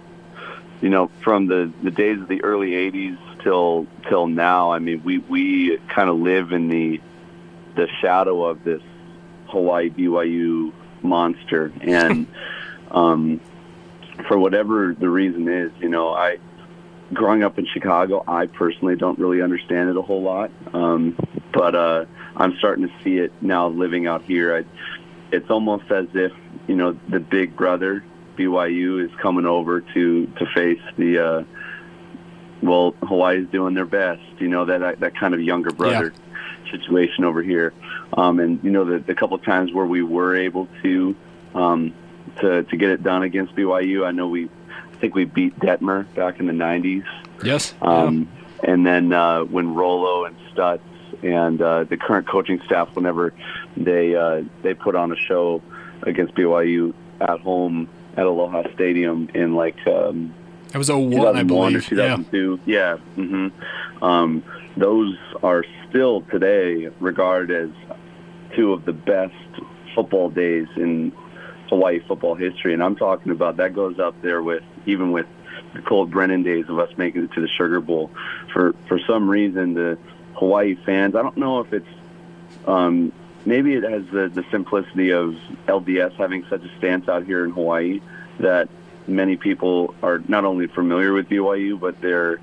you 0.80 0.88
know, 0.88 1.10
from 1.22 1.46
the, 1.46 1.72
the 1.82 1.90
days 1.90 2.20
of 2.20 2.28
the 2.28 2.42
early 2.42 2.70
'80s 2.70 3.42
till 3.42 3.86
till 4.08 4.26
now, 4.26 4.72
I 4.72 4.78
mean, 4.78 5.02
we 5.04 5.18
we 5.18 5.78
kind 5.88 6.08
of 6.08 6.18
live 6.18 6.52
in 6.52 6.68
the 6.68 7.00
the 7.76 7.88
shadow 8.00 8.44
of 8.44 8.64
this 8.64 8.82
Hawaii 9.46 9.90
BYU 9.90 10.72
monster, 11.02 11.72
and 11.80 12.26
um, 12.90 13.40
for 14.28 14.38
whatever 14.38 14.94
the 14.98 15.08
reason 15.08 15.48
is, 15.48 15.72
you 15.80 15.88
know, 15.88 16.12
I 16.12 16.38
growing 17.12 17.42
up 17.42 17.58
in 17.58 17.66
Chicago, 17.66 18.24
I 18.26 18.46
personally 18.46 18.96
don't 18.96 19.18
really 19.18 19.42
understand 19.42 19.90
it 19.90 19.96
a 19.96 20.02
whole 20.02 20.22
lot, 20.22 20.50
um, 20.72 21.16
but 21.52 21.74
uh, 21.74 22.04
I'm 22.36 22.56
starting 22.58 22.88
to 22.88 22.94
see 23.02 23.18
it 23.18 23.32
now 23.40 23.68
living 23.68 24.06
out 24.06 24.22
here. 24.22 24.56
I, 24.56 24.64
it's 25.32 25.50
almost 25.50 25.90
as 25.90 26.06
if 26.14 26.32
you 26.66 26.76
know 26.76 26.98
the 27.08 27.20
big 27.20 27.56
brother 27.56 28.04
BYU 28.40 29.04
is 29.04 29.10
coming 29.20 29.44
over 29.44 29.82
to 29.82 30.26
to 30.26 30.46
face 30.54 30.80
the 30.96 31.18
uh, 31.18 31.44
well 32.62 32.94
Hawaii's 33.02 33.46
doing 33.48 33.74
their 33.74 33.84
best. 33.84 34.22
You 34.38 34.48
know 34.48 34.64
that 34.64 35.00
that 35.00 35.14
kind 35.14 35.34
of 35.34 35.42
younger 35.42 35.70
brother 35.70 36.14
situation 36.70 37.24
over 37.24 37.42
here, 37.42 37.74
um, 38.16 38.40
and 38.40 38.62
you 38.64 38.70
know 38.70 38.84
the, 38.84 38.98
the 38.98 39.14
couple 39.14 39.36
of 39.36 39.44
times 39.44 39.72
where 39.74 39.84
we 39.84 40.02
were 40.02 40.34
able 40.36 40.68
to 40.82 41.14
um, 41.54 41.94
to 42.40 42.62
to 42.62 42.76
get 42.78 42.88
it 42.88 43.02
done 43.02 43.22
against 43.24 43.54
BYU. 43.54 44.06
I 44.06 44.12
know 44.12 44.28
we 44.28 44.46
I 44.46 44.96
think 45.00 45.14
we 45.14 45.26
beat 45.26 45.58
Detmer 45.58 46.12
back 46.14 46.40
in 46.40 46.46
the 46.46 46.54
'90s. 46.54 47.04
Yes. 47.44 47.74
Um, 47.82 48.26
and 48.62 48.86
then 48.86 49.12
uh, 49.12 49.44
when 49.44 49.74
Rolo 49.74 50.24
and 50.24 50.36
Stutz 50.52 50.80
and 51.22 51.60
uh, 51.60 51.84
the 51.84 51.98
current 51.98 52.26
coaching 52.26 52.60
staff, 52.64 52.94
whenever 52.96 53.34
they 53.76 54.14
uh, 54.16 54.44
they 54.62 54.72
put 54.72 54.94
on 54.94 55.12
a 55.12 55.16
show 55.16 55.62
against 56.02 56.34
BYU 56.34 56.94
at 57.20 57.40
home 57.40 57.88
at 58.16 58.26
Aloha 58.26 58.62
Stadium 58.74 59.28
in 59.34 59.54
like 59.54 59.76
um, 59.86 60.34
That 60.68 60.78
was 60.78 60.88
01, 60.90 61.04
I 61.36 61.42
2001 61.42 61.42
or 61.42 61.44
believe. 61.44 61.92
Yeah. 61.92 62.16
2002. 62.16 62.60
Yeah. 62.66 62.96
hmm 62.96 63.48
Um, 64.04 64.42
those 64.76 65.16
are 65.42 65.64
still 65.88 66.22
today 66.30 66.88
regarded 67.00 67.70
as 67.70 67.96
two 68.56 68.72
of 68.72 68.84
the 68.84 68.92
best 68.92 69.34
football 69.94 70.30
days 70.30 70.66
in 70.76 71.12
Hawaii 71.68 72.00
football 72.06 72.34
history. 72.34 72.72
And 72.74 72.82
I'm 72.82 72.96
talking 72.96 73.32
about 73.32 73.56
that 73.58 73.74
goes 73.74 73.98
up 73.98 74.20
there 74.22 74.42
with 74.42 74.62
even 74.86 75.12
with 75.12 75.26
the 75.74 75.82
Colt 75.82 76.10
Brennan 76.10 76.42
days 76.42 76.64
of 76.68 76.78
us 76.78 76.90
making 76.96 77.24
it 77.24 77.32
to 77.32 77.40
the 77.40 77.48
Sugar 77.48 77.80
Bowl. 77.80 78.10
For 78.52 78.74
for 78.88 78.98
some 79.06 79.28
reason, 79.28 79.74
the 79.74 79.98
Hawaii 80.34 80.74
fans, 80.86 81.14
I 81.14 81.22
don't 81.22 81.36
know 81.36 81.60
if 81.60 81.72
it's 81.72 81.86
um, 82.66 83.12
maybe 83.44 83.74
it 83.74 83.82
has 83.82 84.04
the, 84.12 84.28
the 84.28 84.44
simplicity 84.50 85.12
of 85.12 85.34
LDS 85.66 86.14
having 86.14 86.44
such 86.48 86.62
a 86.62 86.78
stance 86.78 87.08
out 87.08 87.24
here 87.24 87.44
in 87.44 87.50
Hawaii 87.50 88.00
that 88.38 88.68
many 89.06 89.36
people 89.36 89.94
are 90.02 90.20
not 90.28 90.44
only 90.44 90.66
familiar 90.66 91.12
with 91.12 91.28
BYU, 91.28 91.78
but 91.78 92.00
they're 92.00 92.40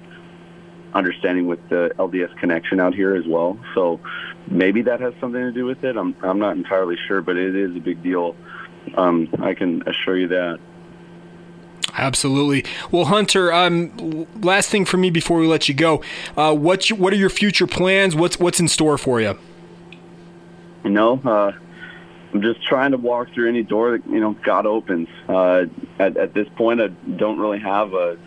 understanding 0.93 1.47
with 1.47 1.67
the 1.69 1.91
LDS 1.97 2.35
connection 2.37 2.79
out 2.79 2.93
here 2.93 3.15
as 3.15 3.25
well. 3.25 3.59
So 3.75 3.99
maybe 4.47 4.81
that 4.83 4.99
has 4.99 5.13
something 5.19 5.41
to 5.41 5.51
do 5.51 5.65
with 5.65 5.83
it. 5.83 5.95
I'm 5.95 6.15
I'm 6.21 6.39
not 6.39 6.57
entirely 6.57 6.97
sure, 7.07 7.21
but 7.21 7.37
it 7.37 7.55
is 7.55 7.75
a 7.75 7.79
big 7.79 8.01
deal. 8.01 8.35
Um, 8.95 9.29
I 9.39 9.53
can 9.53 9.87
assure 9.87 10.17
you 10.17 10.27
that. 10.29 10.59
Absolutely. 11.97 12.63
Well, 12.91 13.05
Hunter, 13.05 13.51
um, 13.51 14.27
last 14.41 14.69
thing 14.69 14.85
for 14.85 14.97
me 14.97 15.09
before 15.09 15.39
we 15.39 15.47
let 15.47 15.67
you 15.67 15.73
go, 15.73 16.03
uh, 16.35 16.53
what's 16.53 16.89
your, 16.89 16.99
what 16.99 17.11
are 17.11 17.17
your 17.17 17.29
future 17.29 17.67
plans? 17.67 18.15
What's 18.15 18.39
what's 18.39 18.59
in 18.59 18.67
store 18.67 18.97
for 18.97 19.19
you? 19.21 19.37
You 20.87 20.93
know, 20.93 21.21
uh, 21.25 21.51
I'm 22.33 22.41
just 22.41 22.65
trying 22.65 22.91
to 22.91 22.97
walk 22.97 23.33
through 23.33 23.49
any 23.49 23.61
door 23.61 23.97
that 23.97 24.07
you 24.09 24.21
know 24.21 24.37
God 24.41 24.65
opens. 24.65 25.09
Uh, 25.27 25.65
at, 25.99 26.15
at 26.15 26.33
this 26.33 26.47
point, 26.55 26.79
I 26.79 26.87
don't 26.87 27.37
really 27.37 27.59
have 27.59 27.93
a, 27.93 28.17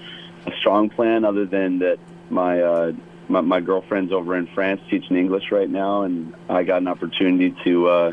a 0.45 0.53
strong 0.59 0.91
plan 0.91 1.25
other 1.25 1.47
than 1.47 1.79
that 1.79 1.99
my, 2.29 2.61
uh, 2.61 2.93
my 3.29 3.41
my 3.41 3.61
girlfriend's 3.61 4.13
over 4.13 4.37
in 4.37 4.47
France 4.49 4.83
teaching 4.91 5.17
English 5.17 5.51
right 5.51 5.71
now, 5.71 6.03
and 6.03 6.35
I 6.51 6.65
got 6.65 6.83
an 6.83 6.89
opportunity 6.89 7.57
to 7.65 7.89
uh, 7.89 8.13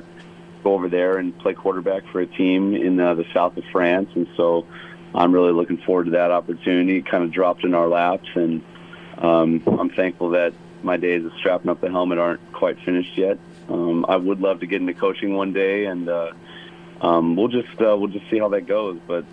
go 0.63 0.75
over 0.75 0.87
there 0.87 1.17
and 1.17 1.37
play 1.39 1.53
quarterback 1.53 2.07
for 2.13 2.21
a 2.21 2.25
team 2.25 2.73
in 2.73 2.97
uh, 3.01 3.15
the 3.15 3.25
south 3.33 3.57
of 3.57 3.65
France, 3.69 4.09
and 4.15 4.29
so 4.37 4.65
I'm 5.13 5.33
really 5.33 5.51
looking 5.51 5.79
forward 5.79 6.05
to 6.05 6.11
that 6.11 6.31
opportunity. 6.31 6.99
It 6.99 7.05
kind 7.05 7.25
of 7.25 7.33
dropped 7.33 7.65
in 7.65 7.73
our 7.73 7.89
laps, 7.89 8.29
and 8.33 8.63
um, 9.17 9.61
I'm 9.77 9.89
thankful 9.89 10.29
that 10.29 10.53
my 10.83 10.95
days 10.95 11.25
of 11.25 11.33
strapping 11.37 11.69
up 11.69 11.81
the 11.81 11.89
helmet 11.89 12.17
aren't 12.17 12.53
quite 12.53 12.79
finished 12.85 13.17
yet. 13.17 13.39
Um, 13.69 14.05
I 14.07 14.15
would 14.15 14.39
love 14.39 14.61
to 14.61 14.65
get 14.65 14.81
into 14.81 14.93
coaching 14.93 15.35
one 15.35 15.53
day, 15.53 15.85
and 15.85 16.07
uh, 16.07 16.31
um, 17.01 17.35
we'll 17.35 17.49
just 17.49 17.69
uh, 17.81 17.95
we'll 17.97 18.07
just 18.07 18.29
see 18.29 18.39
how 18.39 18.49
that 18.49 18.61
goes. 18.61 18.99
But 19.05 19.25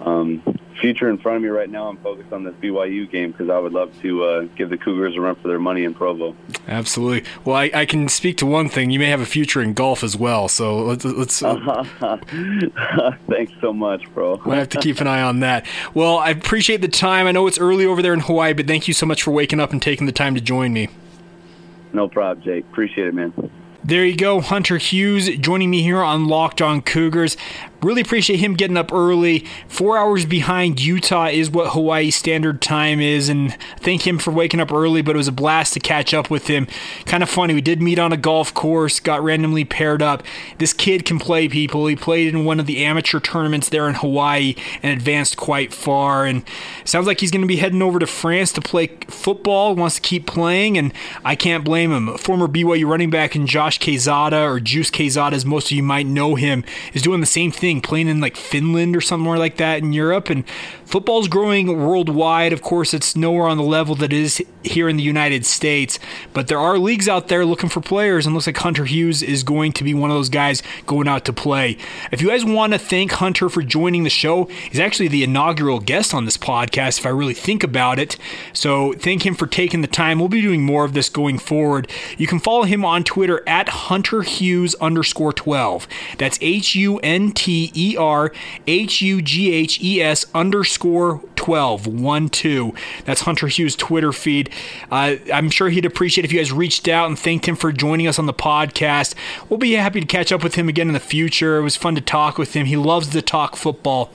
um, 0.00 0.42
future 0.80 1.08
in 1.08 1.18
front 1.18 1.36
of 1.36 1.42
me 1.42 1.48
right 1.48 1.70
now, 1.70 1.88
I'm 1.88 1.96
focused 1.98 2.32
on 2.32 2.44
this 2.44 2.54
BYU 2.54 3.10
game 3.10 3.30
because 3.30 3.48
I 3.50 3.58
would 3.58 3.72
love 3.72 3.92
to 4.02 4.24
uh, 4.24 4.40
give 4.56 4.70
the 4.70 4.76
Cougars 4.76 5.16
a 5.16 5.20
run 5.20 5.36
for 5.36 5.48
their 5.48 5.58
money 5.58 5.84
in 5.84 5.94
Provo. 5.94 6.36
Absolutely. 6.66 7.28
Well, 7.44 7.56
I, 7.56 7.70
I 7.72 7.86
can 7.86 8.08
speak 8.08 8.38
to 8.38 8.46
one 8.46 8.68
thing. 8.68 8.90
You 8.90 8.98
may 8.98 9.06
have 9.06 9.20
a 9.20 9.26
future 9.26 9.62
in 9.62 9.74
golf 9.74 10.02
as 10.02 10.16
well. 10.16 10.48
So 10.48 10.78
let's, 10.78 11.04
let's 11.04 11.42
uh, 11.42 12.18
Thanks 13.28 13.52
so 13.60 13.72
much, 13.72 14.12
bro. 14.12 14.40
we'll 14.46 14.56
have 14.56 14.68
to 14.70 14.80
keep 14.80 15.00
an 15.00 15.06
eye 15.06 15.22
on 15.22 15.40
that. 15.40 15.66
Well, 15.94 16.18
I 16.18 16.30
appreciate 16.30 16.80
the 16.80 16.88
time. 16.88 17.26
I 17.26 17.32
know 17.32 17.46
it's 17.46 17.58
early 17.58 17.86
over 17.86 18.02
there 18.02 18.14
in 18.14 18.20
Hawaii, 18.20 18.52
but 18.52 18.66
thank 18.66 18.88
you 18.88 18.94
so 18.94 19.06
much 19.06 19.22
for 19.22 19.30
waking 19.30 19.60
up 19.60 19.72
and 19.72 19.80
taking 19.80 20.06
the 20.06 20.12
time 20.12 20.34
to 20.34 20.40
join 20.40 20.72
me. 20.72 20.88
No 21.92 22.08
problem, 22.08 22.44
Jake. 22.44 22.64
Appreciate 22.64 23.08
it, 23.08 23.14
man. 23.14 23.32
There 23.84 24.04
you 24.04 24.14
go, 24.14 24.40
Hunter 24.40 24.78
Hughes 24.78 25.36
joining 25.38 25.68
me 25.68 25.82
here 25.82 26.02
on 26.02 26.28
Locked 26.28 26.62
On 26.62 26.80
Cougars. 26.82 27.36
Really 27.82 28.00
appreciate 28.00 28.38
him 28.38 28.54
getting 28.54 28.76
up 28.76 28.92
early. 28.92 29.44
Four 29.66 29.98
hours 29.98 30.24
behind 30.24 30.80
Utah 30.80 31.26
is 31.26 31.50
what 31.50 31.72
Hawaii 31.72 32.10
Standard 32.10 32.62
Time 32.62 33.00
is, 33.00 33.28
and 33.28 33.56
thank 33.80 34.06
him 34.06 34.18
for 34.18 34.30
waking 34.30 34.60
up 34.60 34.72
early. 34.72 35.02
But 35.02 35.16
it 35.16 35.18
was 35.18 35.28
a 35.28 35.32
blast 35.32 35.74
to 35.74 35.80
catch 35.80 36.14
up 36.14 36.30
with 36.30 36.46
him. 36.46 36.68
Kind 37.06 37.22
of 37.22 37.28
funny. 37.28 37.54
We 37.54 37.60
did 37.60 37.82
meet 37.82 37.98
on 37.98 38.12
a 38.12 38.16
golf 38.16 38.54
course, 38.54 39.00
got 39.00 39.22
randomly 39.22 39.64
paired 39.64 40.02
up. 40.02 40.22
This 40.58 40.72
kid 40.72 41.04
can 41.04 41.18
play 41.18 41.48
people. 41.48 41.86
He 41.86 41.96
played 41.96 42.28
in 42.28 42.44
one 42.44 42.60
of 42.60 42.66
the 42.66 42.84
amateur 42.84 43.18
tournaments 43.18 43.68
there 43.68 43.88
in 43.88 43.94
Hawaii 43.94 44.54
and 44.82 44.96
advanced 44.96 45.36
quite 45.36 45.72
far. 45.72 46.24
And 46.24 46.44
sounds 46.84 47.06
like 47.06 47.20
he's 47.20 47.30
going 47.30 47.42
to 47.42 47.48
be 47.48 47.56
heading 47.56 47.82
over 47.82 47.98
to 47.98 48.06
France 48.06 48.52
to 48.52 48.60
play 48.60 48.88
football. 49.08 49.74
Wants 49.74 49.96
to 49.96 50.00
keep 50.02 50.26
playing, 50.26 50.78
and 50.78 50.92
I 51.24 51.34
can't 51.34 51.64
blame 51.64 51.90
him. 51.92 52.16
Former 52.18 52.46
BYU 52.46 52.86
running 52.86 53.10
back 53.10 53.34
and 53.34 53.48
Josh 53.48 53.80
Quezada 53.80 54.44
or 54.44 54.60
Juice 54.60 54.90
Quezada, 54.90 55.32
as 55.32 55.44
most 55.44 55.66
of 55.66 55.72
you 55.72 55.82
might 55.82 56.06
know 56.06 56.34
him, 56.34 56.64
is 56.92 57.02
doing 57.02 57.20
the 57.20 57.26
same 57.26 57.50
thing, 57.50 57.71
playing 57.80 58.08
in 58.08 58.20
like 58.20 58.36
Finland 58.36 58.96
or 58.96 59.00
somewhere 59.00 59.38
like 59.38 59.56
that 59.56 59.78
in 59.78 59.92
Europe. 59.92 60.28
And 60.30 60.46
football's 60.84 61.28
growing 61.28 61.78
worldwide. 61.78 62.52
Of 62.52 62.62
course, 62.62 62.92
it's 62.92 63.16
nowhere 63.16 63.46
on 63.46 63.56
the 63.56 63.62
level 63.62 63.94
that 63.96 64.12
it 64.12 64.20
is 64.20 64.42
here 64.62 64.88
in 64.88 64.96
the 64.96 65.02
United 65.02 65.44
States, 65.44 65.98
but 66.32 66.48
there 66.48 66.58
are 66.58 66.78
leagues 66.78 67.08
out 67.08 67.28
there 67.28 67.44
looking 67.44 67.68
for 67.68 67.80
players, 67.80 68.26
and 68.26 68.34
looks 68.34 68.46
like 68.46 68.56
Hunter 68.58 68.84
Hughes 68.84 69.22
is 69.22 69.42
going 69.42 69.72
to 69.72 69.84
be 69.84 69.94
one 69.94 70.10
of 70.10 70.16
those 70.16 70.28
guys 70.28 70.62
going 70.86 71.08
out 71.08 71.24
to 71.24 71.32
play. 71.32 71.76
If 72.10 72.20
you 72.20 72.28
guys 72.28 72.44
want 72.44 72.72
to 72.72 72.78
thank 72.78 73.12
Hunter 73.12 73.48
for 73.48 73.62
joining 73.62 74.04
the 74.04 74.10
show, 74.10 74.44
he's 74.44 74.80
actually 74.80 75.08
the 75.08 75.24
inaugural 75.24 75.80
guest 75.80 76.14
on 76.14 76.24
this 76.24 76.36
podcast, 76.36 76.98
if 76.98 77.06
I 77.06 77.10
really 77.10 77.34
think 77.34 77.64
about 77.64 77.98
it. 77.98 78.16
So 78.52 78.92
thank 78.92 79.26
him 79.26 79.34
for 79.34 79.46
taking 79.46 79.80
the 79.80 79.88
time. 79.88 80.18
We'll 80.18 80.28
be 80.28 80.42
doing 80.42 80.62
more 80.62 80.84
of 80.84 80.94
this 80.94 81.08
going 81.08 81.38
forward. 81.38 81.90
You 82.18 82.26
can 82.26 82.38
follow 82.38 82.64
him 82.64 82.84
on 82.84 83.04
Twitter 83.04 83.42
at 83.46 83.68
Hunter 83.68 84.22
Hughes 84.22 84.74
underscore 84.76 85.32
12. 85.32 85.88
That's 86.18 86.38
H 86.40 86.74
U 86.74 86.98
N 86.98 87.32
T 87.32 87.61
E 87.74 87.96
R 87.96 88.32
H 88.66 89.00
U 89.02 89.22
G 89.22 89.52
H 89.52 89.80
E 89.82 90.00
S 90.02 90.26
underscore 90.34 91.20
12, 91.36 91.86
1 91.86 92.28
2. 92.28 92.74
That's 93.04 93.22
Hunter 93.22 93.48
Hughes' 93.48 93.76
Twitter 93.76 94.12
feed. 94.12 94.50
Uh, 94.90 95.16
I'm 95.32 95.50
sure 95.50 95.68
he'd 95.70 95.84
appreciate 95.84 96.24
if 96.24 96.32
you 96.32 96.38
guys 96.38 96.52
reached 96.52 96.88
out 96.88 97.08
and 97.08 97.18
thanked 97.18 97.46
him 97.46 97.56
for 97.56 97.72
joining 97.72 98.06
us 98.06 98.18
on 98.18 98.26
the 98.26 98.34
podcast. 98.34 99.14
We'll 99.48 99.58
be 99.58 99.72
happy 99.72 100.00
to 100.00 100.06
catch 100.06 100.30
up 100.32 100.42
with 100.42 100.54
him 100.54 100.68
again 100.68 100.88
in 100.88 100.94
the 100.94 101.00
future. 101.00 101.58
It 101.58 101.62
was 101.62 101.76
fun 101.76 101.94
to 101.96 102.00
talk 102.00 102.38
with 102.38 102.54
him. 102.54 102.66
He 102.66 102.76
loves 102.76 103.08
to 103.08 103.22
talk 103.22 103.56
football. 103.56 104.10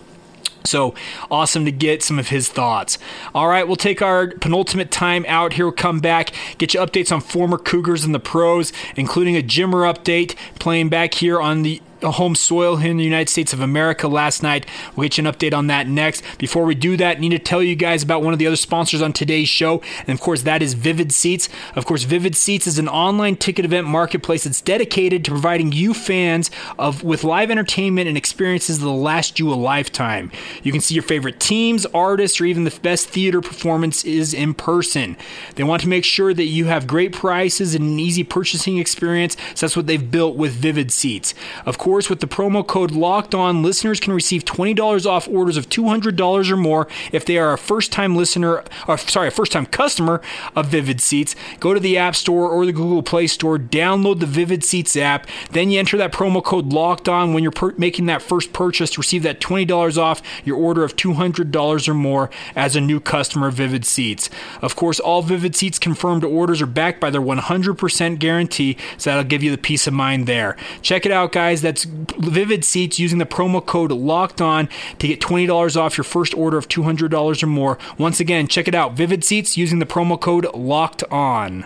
So 0.68 0.94
awesome 1.32 1.66
to 1.66 1.72
get 1.72 2.04
some 2.04 2.20
of 2.20 2.30
his 2.30 2.50
thoughts. 2.50 2.98
All 3.34 3.48
right, 3.48 3.66
we'll 3.66 3.76
take 3.76 4.02
our 4.02 4.28
penultimate 4.28 4.92
time 4.92 5.26
out 5.28 5.54
here. 5.54 5.66
We'll 5.66 5.74
come 5.74 6.00
back, 6.00 6.32
get 6.58 6.74
you 6.74 6.80
updates 6.80 7.12
on 7.12 7.22
former 7.22 7.58
Cougars 7.58 8.04
and 8.04 8.14
the 8.14 8.20
pros, 8.20 8.74
including 8.96 9.36
a 9.36 9.42
Jimmer 9.42 9.92
update 9.92 10.36
playing 10.60 10.90
back 10.90 11.14
here 11.16 11.40
on 11.40 11.64
the 11.64 11.82
home 12.04 12.36
soil 12.36 12.78
here 12.78 12.92
in 12.92 12.98
the 12.98 13.04
United 13.04 13.30
States 13.30 13.54
of 13.54 13.60
America 13.60 14.08
last 14.08 14.44
night. 14.44 14.66
We'll 14.96 15.06
get 15.06 15.18
you 15.18 15.28
an 15.28 15.34
update 15.34 15.54
on 15.54 15.68
that 15.68 15.88
next. 15.88 16.24
Before 16.38 16.64
we 16.64 16.76
do 16.76 16.98
that, 16.98 17.18
I 17.18 17.20
need 17.20 17.30
to 17.30 17.40
tell 17.40 17.64
you 17.64 17.76
guys 17.76 18.04
about 18.04 18.22
one 18.22 18.34
of 18.34 18.40
the 18.40 18.48
other 18.48 18.56
sponsors 18.56 19.02
on 19.02 19.14
today's 19.14 19.50
show, 19.50 19.82
and 20.02 20.10
of 20.10 20.22
course, 20.22 20.44
that 20.44 20.62
is 20.62 20.74
Vivid 20.74 21.12
Seats. 21.12 21.50
Of 21.76 21.86
course, 21.86 22.04
Vivid 22.04 22.36
Seats 22.36 22.68
is 22.68 22.78
an 22.78 22.88
online 22.88 23.36
ticket 23.36 23.66
event 23.66 23.88
marketplace 23.88 24.44
that's 24.44 24.62
dedicated 24.62 25.26
to 25.26 25.32
providing 25.32 25.72
you 25.72 25.94
fans 25.94 26.52
of 26.78 27.04
with 27.04 27.24
live 27.24 27.50
entertainment 27.50 28.08
and 28.08 28.18
experiences 28.18 28.80
that'll 28.80 29.02
last 29.02 29.40
you 29.40 29.52
a 29.52 29.56
lifetime. 29.56 30.32
You 30.64 30.72
can 30.72 30.82
see 30.82 30.96
your 30.96 31.04
favorite 31.04 31.40
teams, 31.40 31.86
artists, 31.88 32.40
or 32.42 32.46
even 32.46 32.64
the 32.64 32.80
best 32.82 33.10
theater 33.10 33.42
performances 33.42 34.34
in 34.34 34.54
person. 34.54 35.18
They 35.56 35.64
want 35.64 35.82
to 35.84 35.88
make 35.88 36.04
sure 36.04 36.34
that 36.34 36.46
you 36.46 36.66
have 36.66 36.88
great 36.88 37.14
prices 37.14 37.76
and 37.76 37.84
an 37.84 38.00
easy 38.00 38.24
purchasing 38.24 38.78
experience, 38.78 39.36
so 39.56 39.66
that's 39.66 39.76
what 39.76 39.88
they've 39.88 40.12
built 40.12 40.36
with 40.36 40.54
Vivid 40.54 40.92
Seats. 40.92 41.34
Of 41.66 41.78
course, 41.78 42.10
with 42.10 42.20
the 42.20 42.28
promo 42.28 42.66
code 42.66 42.92
Locked 42.92 43.36
On, 43.36 43.64
listeners 43.64 44.00
can 44.00 44.14
receive 44.14 44.46
$20 44.46 45.06
off 45.06 45.28
orders 45.28 45.58
of 45.58 45.70
$200 45.70 46.52
or 46.52 46.58
more 46.58 46.88
if 47.12 47.26
they 47.26 47.38
are 47.38 47.54
a 47.54 47.58
first-time 47.58 48.16
listener, 48.16 48.64
or 48.88 48.98
sorry, 48.98 49.28
a 49.28 49.32
first-time 49.32 49.66
customer 49.66 50.22
of 50.56 50.68
Vivid 50.68 51.02
Seats. 51.02 51.36
Go 51.60 51.74
to 51.74 51.80
the 51.80 51.98
App 51.98 52.16
Store 52.16 52.50
or 52.50 52.66
the 52.66 52.74
Google 52.74 53.04
Play 53.04 53.28
Store, 53.28 53.58
download 53.58 54.20
the 54.20 54.26
Vivid 54.26 54.64
Seats 54.64 54.96
app, 54.96 55.28
then 55.52 55.70
you 55.70 55.80
enter 55.80 55.98
that 55.98 56.12
promo 56.12 56.44
code 56.44 56.74
Locked 56.74 57.10
On 57.10 57.34
when 57.34 57.44
you're 57.44 57.52
per- 57.52 57.74
making 57.78 58.08
that 58.08 58.22
first 58.22 58.54
purchase 58.54 58.92
to 58.92 59.02
receive 59.02 59.24
that 59.24 59.40
$20 59.40 59.98
off 59.98 60.22
your 60.44 60.58
order 60.58 60.84
of 60.84 60.96
$200 60.96 61.88
or 61.88 61.94
more 61.94 62.30
as 62.56 62.76
a 62.76 62.82
new 62.82 63.00
customer 63.00 63.48
of 63.48 63.56
Vivid 63.56 63.86
Seats. 63.86 64.30
Of 64.62 64.76
course, 64.76 65.00
all 65.00 65.22
Vivid 65.22 65.56
Seats 65.56 65.80
confirmed 65.80 66.24
orders 66.24 66.62
are 66.62 66.68
backed 66.68 67.00
by 67.00 67.10
their 67.10 67.22
100% 67.22 68.20
guarantee, 68.20 68.78
so 68.98 69.10
that'll 69.10 69.24
give 69.24 69.44
you 69.44 69.52
the 69.52 69.58
peace 69.58 69.88
of 69.88 69.94
mind 69.94 70.28
there. 70.28 70.56
Check 70.82 71.06
it 71.06 71.12
out, 71.12 71.32
guys. 71.32 71.62
That's 71.62 71.84
Vivid 71.84 72.64
Seats 72.66 73.00
using 73.00 73.20
the 73.20 73.26
promo 73.26 73.66
code 73.66 73.92
Locked 73.92 74.42
On 74.42 74.70
to 75.00 75.08
get 75.08 75.20
$20 75.20 75.78
off 75.78 75.98
your 75.98 76.04
first 76.04 76.34
order 76.34 76.58
of 76.58 76.68
$200 76.68 77.44
or 77.44 77.48
more. 77.48 77.78
Once 77.98 78.20
again, 78.20 78.48
check 78.48 78.68
it 78.68 78.76
out. 78.76 78.94
Vivid 78.94 79.24
Seats 79.24 79.58
using 79.58 79.80
the 79.80 79.86
promo 79.86 80.20
code 80.20 80.48
Locked 80.54 81.04
On. 81.12 81.66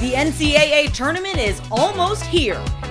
The 0.00 0.12
NCAA 0.14 0.92
tournament 0.92 1.38
is 1.38 1.60
almost 1.72 2.24
here, 2.24 2.62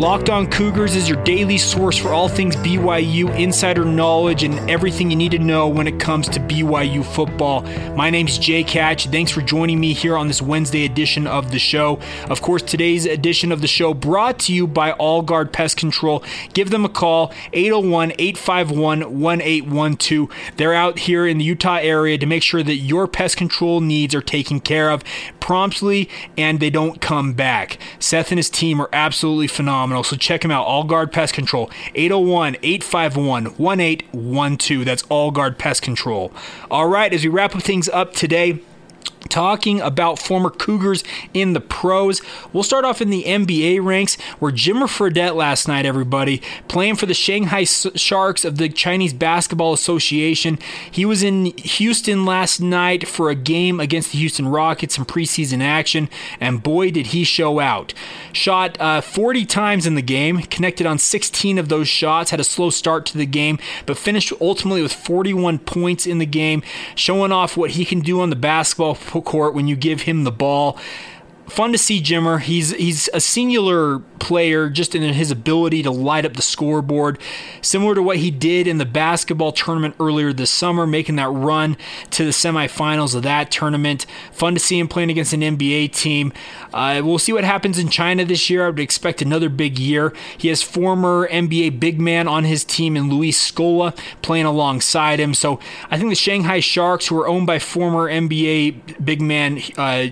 Locked 0.00 0.30
On 0.30 0.46
Cougars 0.46 0.96
is 0.96 1.10
your 1.10 1.22
daily 1.24 1.58
source 1.58 1.98
for 1.98 2.08
all 2.08 2.26
things 2.26 2.56
BYU, 2.56 3.38
insider 3.38 3.84
knowledge, 3.84 4.44
and 4.44 4.58
everything 4.70 5.10
you 5.10 5.16
need 5.16 5.32
to 5.32 5.38
know 5.38 5.68
when 5.68 5.86
it 5.86 6.00
comes 6.00 6.26
to 6.30 6.40
BYU 6.40 7.04
football. 7.04 7.60
My 7.94 8.08
name's 8.08 8.38
Jake 8.38 8.70
Hatch. 8.70 9.08
Thanks 9.08 9.30
for 9.30 9.42
joining 9.42 9.78
me 9.78 9.92
here 9.92 10.16
on 10.16 10.26
this 10.26 10.40
Wednesday 10.40 10.86
edition 10.86 11.26
of 11.26 11.50
the 11.50 11.58
show. 11.58 12.00
Of 12.30 12.40
course, 12.40 12.62
today's 12.62 13.04
edition 13.04 13.52
of 13.52 13.60
the 13.60 13.66
show 13.66 13.92
brought 13.92 14.38
to 14.38 14.54
you 14.54 14.66
by 14.66 14.92
All 14.92 15.20
Guard 15.20 15.52
Pest 15.52 15.76
Control. 15.76 16.24
Give 16.54 16.70
them 16.70 16.86
a 16.86 16.88
call, 16.88 17.30
801 17.52 18.12
851 18.12 19.00
1812. 19.20 20.30
They're 20.56 20.72
out 20.72 21.00
here 21.00 21.26
in 21.26 21.36
the 21.36 21.44
Utah 21.44 21.76
area 21.76 22.16
to 22.16 22.24
make 22.24 22.42
sure 22.42 22.62
that 22.62 22.76
your 22.76 23.06
pest 23.06 23.36
control 23.36 23.82
needs 23.82 24.14
are 24.14 24.22
taken 24.22 24.60
care 24.60 24.88
of 24.88 25.04
promptly 25.40 26.08
and 26.38 26.58
they 26.58 26.70
don't 26.70 27.02
come 27.02 27.34
back. 27.34 27.76
Seth 27.98 28.30
and 28.30 28.38
his 28.38 28.48
team 28.48 28.80
are 28.80 28.88
absolutely 28.94 29.46
phenomenal 29.46 29.89
phenomenal. 29.90 30.04
So 30.04 30.16
check 30.16 30.44
him 30.44 30.50
out. 30.50 30.66
All 30.66 30.84
Guard 30.84 31.12
Pest 31.12 31.34
Control. 31.34 31.70
801 31.94 32.56
851 32.62 33.44
1812. 33.56 34.84
That's 34.84 35.02
All 35.08 35.30
Guard 35.30 35.58
Pest 35.58 35.82
Control. 35.82 36.32
All 36.70 36.88
right, 36.88 37.12
as 37.12 37.24
we 37.24 37.30
wrap 37.30 37.54
up 37.56 37.62
things 37.62 37.88
up 37.88 38.12
today, 38.14 38.60
talking 39.30 39.80
about 39.80 40.18
former 40.18 40.50
Cougars 40.50 41.04
in 41.32 41.52
the 41.52 41.60
pros. 41.60 42.20
We'll 42.52 42.62
start 42.62 42.84
off 42.84 43.00
in 43.00 43.10
the 43.10 43.24
NBA 43.24 43.82
ranks 43.82 44.16
where 44.38 44.52
Jimmer 44.52 44.88
Fredette 44.88 45.34
last 45.34 45.68
night, 45.68 45.86
everybody, 45.86 46.42
playing 46.68 46.96
for 46.96 47.06
the 47.06 47.14
Shanghai 47.14 47.64
Sharks 47.64 48.44
of 48.44 48.58
the 48.58 48.68
Chinese 48.68 49.12
Basketball 49.12 49.72
Association. 49.72 50.58
He 50.90 51.04
was 51.04 51.22
in 51.22 51.46
Houston 51.58 52.24
last 52.24 52.60
night 52.60 53.06
for 53.06 53.30
a 53.30 53.34
game 53.34 53.80
against 53.80 54.12
the 54.12 54.18
Houston 54.18 54.48
Rockets 54.48 54.98
in 54.98 55.04
preseason 55.04 55.62
action, 55.62 56.08
and 56.40 56.62
boy, 56.62 56.90
did 56.90 57.08
he 57.08 57.24
show 57.24 57.60
out. 57.60 57.94
Shot 58.32 58.80
uh, 58.80 59.00
40 59.00 59.46
times 59.46 59.86
in 59.86 59.94
the 59.94 60.02
game, 60.02 60.38
connected 60.42 60.86
on 60.86 60.98
16 60.98 61.58
of 61.58 61.68
those 61.68 61.88
shots, 61.88 62.30
had 62.30 62.40
a 62.40 62.44
slow 62.44 62.70
start 62.70 63.06
to 63.06 63.18
the 63.18 63.26
game, 63.26 63.58
but 63.86 63.96
finished 63.96 64.32
ultimately 64.40 64.82
with 64.82 64.92
41 64.92 65.60
points 65.60 66.06
in 66.06 66.18
the 66.18 66.26
game, 66.26 66.62
showing 66.94 67.32
off 67.32 67.56
what 67.56 67.72
he 67.72 67.84
can 67.84 68.00
do 68.00 68.20
on 68.20 68.30
the 68.30 68.36
basketball 68.36 68.89
court 68.94 69.54
when 69.54 69.68
you 69.68 69.76
give 69.76 70.02
him 70.02 70.24
the 70.24 70.32
ball 70.32 70.78
fun 71.50 71.72
to 71.72 71.78
see 71.78 72.00
Jimmer. 72.00 72.40
He's 72.40 72.70
he's 72.70 73.08
a 73.12 73.20
singular 73.20 73.98
player 74.18 74.68
just 74.68 74.94
in 74.94 75.02
his 75.02 75.30
ability 75.30 75.82
to 75.82 75.90
light 75.90 76.24
up 76.24 76.34
the 76.34 76.42
scoreboard, 76.42 77.18
similar 77.60 77.94
to 77.94 78.02
what 78.02 78.18
he 78.18 78.30
did 78.30 78.66
in 78.66 78.78
the 78.78 78.84
basketball 78.84 79.52
tournament 79.52 79.94
earlier 79.98 80.32
this 80.32 80.50
summer, 80.50 80.86
making 80.86 81.16
that 81.16 81.28
run 81.28 81.76
to 82.10 82.24
the 82.24 82.30
semifinals 82.30 83.14
of 83.14 83.22
that 83.22 83.50
tournament. 83.50 84.06
Fun 84.32 84.54
to 84.54 84.60
see 84.60 84.78
him 84.78 84.88
playing 84.88 85.10
against 85.10 85.32
an 85.32 85.40
NBA 85.40 85.92
team. 85.92 86.32
Uh, 86.72 87.02
we'll 87.04 87.18
see 87.18 87.32
what 87.32 87.44
happens 87.44 87.78
in 87.78 87.88
China 87.88 88.24
this 88.24 88.48
year. 88.48 88.64
I 88.64 88.70
would 88.70 88.78
expect 88.78 89.20
another 89.20 89.48
big 89.48 89.78
year. 89.78 90.14
He 90.38 90.48
has 90.48 90.62
former 90.62 91.28
NBA 91.28 91.80
big 91.80 92.00
man 92.00 92.28
on 92.28 92.44
his 92.44 92.64
team 92.64 92.96
in 92.96 93.10
Luis 93.10 93.50
Scola 93.50 93.96
playing 94.22 94.46
alongside 94.46 95.18
him. 95.18 95.34
So 95.34 95.58
I 95.90 95.98
think 95.98 96.10
the 96.10 96.14
Shanghai 96.14 96.60
Sharks, 96.60 97.08
who 97.08 97.18
are 97.18 97.28
owned 97.28 97.46
by 97.46 97.58
former 97.58 98.08
NBA 98.08 99.04
big 99.04 99.20
man. 99.20 99.60
Uh, 99.76 100.08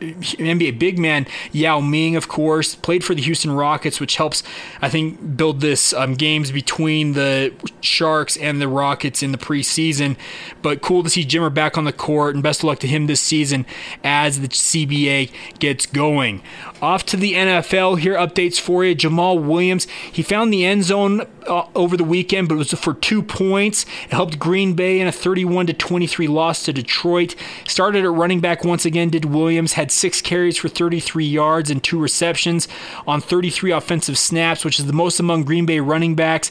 NBA 0.00 0.78
big 0.78 0.98
man 0.98 1.26
Yao 1.52 1.80
Ming, 1.80 2.16
of 2.16 2.28
course, 2.28 2.74
played 2.74 3.04
for 3.04 3.14
the 3.14 3.22
Houston 3.22 3.50
Rockets, 3.50 4.00
which 4.00 4.16
helps, 4.16 4.42
I 4.80 4.88
think, 4.88 5.36
build 5.36 5.60
this 5.60 5.92
um, 5.92 6.14
games 6.14 6.50
between 6.50 7.12
the 7.12 7.52
Sharks 7.80 8.36
and 8.36 8.60
the 8.60 8.68
Rockets 8.68 9.22
in 9.22 9.32
the 9.32 9.38
preseason. 9.38 10.16
But 10.62 10.82
cool 10.82 11.02
to 11.02 11.10
see 11.10 11.24
Jimmer 11.24 11.52
back 11.52 11.76
on 11.78 11.84
the 11.84 11.92
court, 11.92 12.34
and 12.34 12.42
best 12.42 12.60
of 12.60 12.64
luck 12.64 12.78
to 12.80 12.86
him 12.86 13.06
this 13.06 13.20
season 13.20 13.66
as 14.02 14.40
the 14.40 14.48
CBA 14.48 15.30
gets 15.58 15.86
going. 15.86 16.42
Off 16.82 17.06
to 17.06 17.16
the 17.16 17.34
NFL 17.34 17.98
here, 17.98 18.14
updates 18.14 18.60
for 18.60 18.84
you. 18.84 18.94
Jamaal 18.94 19.42
Williams, 19.42 19.86
he 20.12 20.22
found 20.22 20.52
the 20.52 20.64
end 20.64 20.84
zone 20.84 21.22
uh, 21.46 21.66
over 21.74 21.96
the 21.96 22.04
weekend, 22.04 22.48
but 22.48 22.56
it 22.56 22.58
was 22.58 22.72
for 22.72 22.94
two 22.94 23.22
points. 23.22 23.86
It 24.04 24.12
helped 24.12 24.38
Green 24.38 24.74
Bay 24.74 25.00
in 25.00 25.06
a 25.06 25.12
31 25.12 25.68
to 25.68 25.72
23 25.72 26.28
loss 26.28 26.64
to 26.64 26.72
Detroit. 26.72 27.34
Started 27.66 28.04
at 28.04 28.10
running 28.10 28.40
back 28.40 28.64
once 28.64 28.84
again, 28.84 29.10
did 29.10 29.24
Williams, 29.24 29.65
had 29.74 29.90
six 29.90 30.20
carries 30.20 30.56
for 30.56 30.68
33 30.68 31.24
yards 31.24 31.70
and 31.70 31.82
two 31.82 31.98
receptions 31.98 32.68
on 33.06 33.20
33 33.20 33.72
offensive 33.72 34.18
snaps, 34.18 34.64
which 34.64 34.78
is 34.78 34.86
the 34.86 34.92
most 34.92 35.20
among 35.20 35.44
Green 35.44 35.66
Bay 35.66 35.80
running 35.80 36.14
backs 36.14 36.50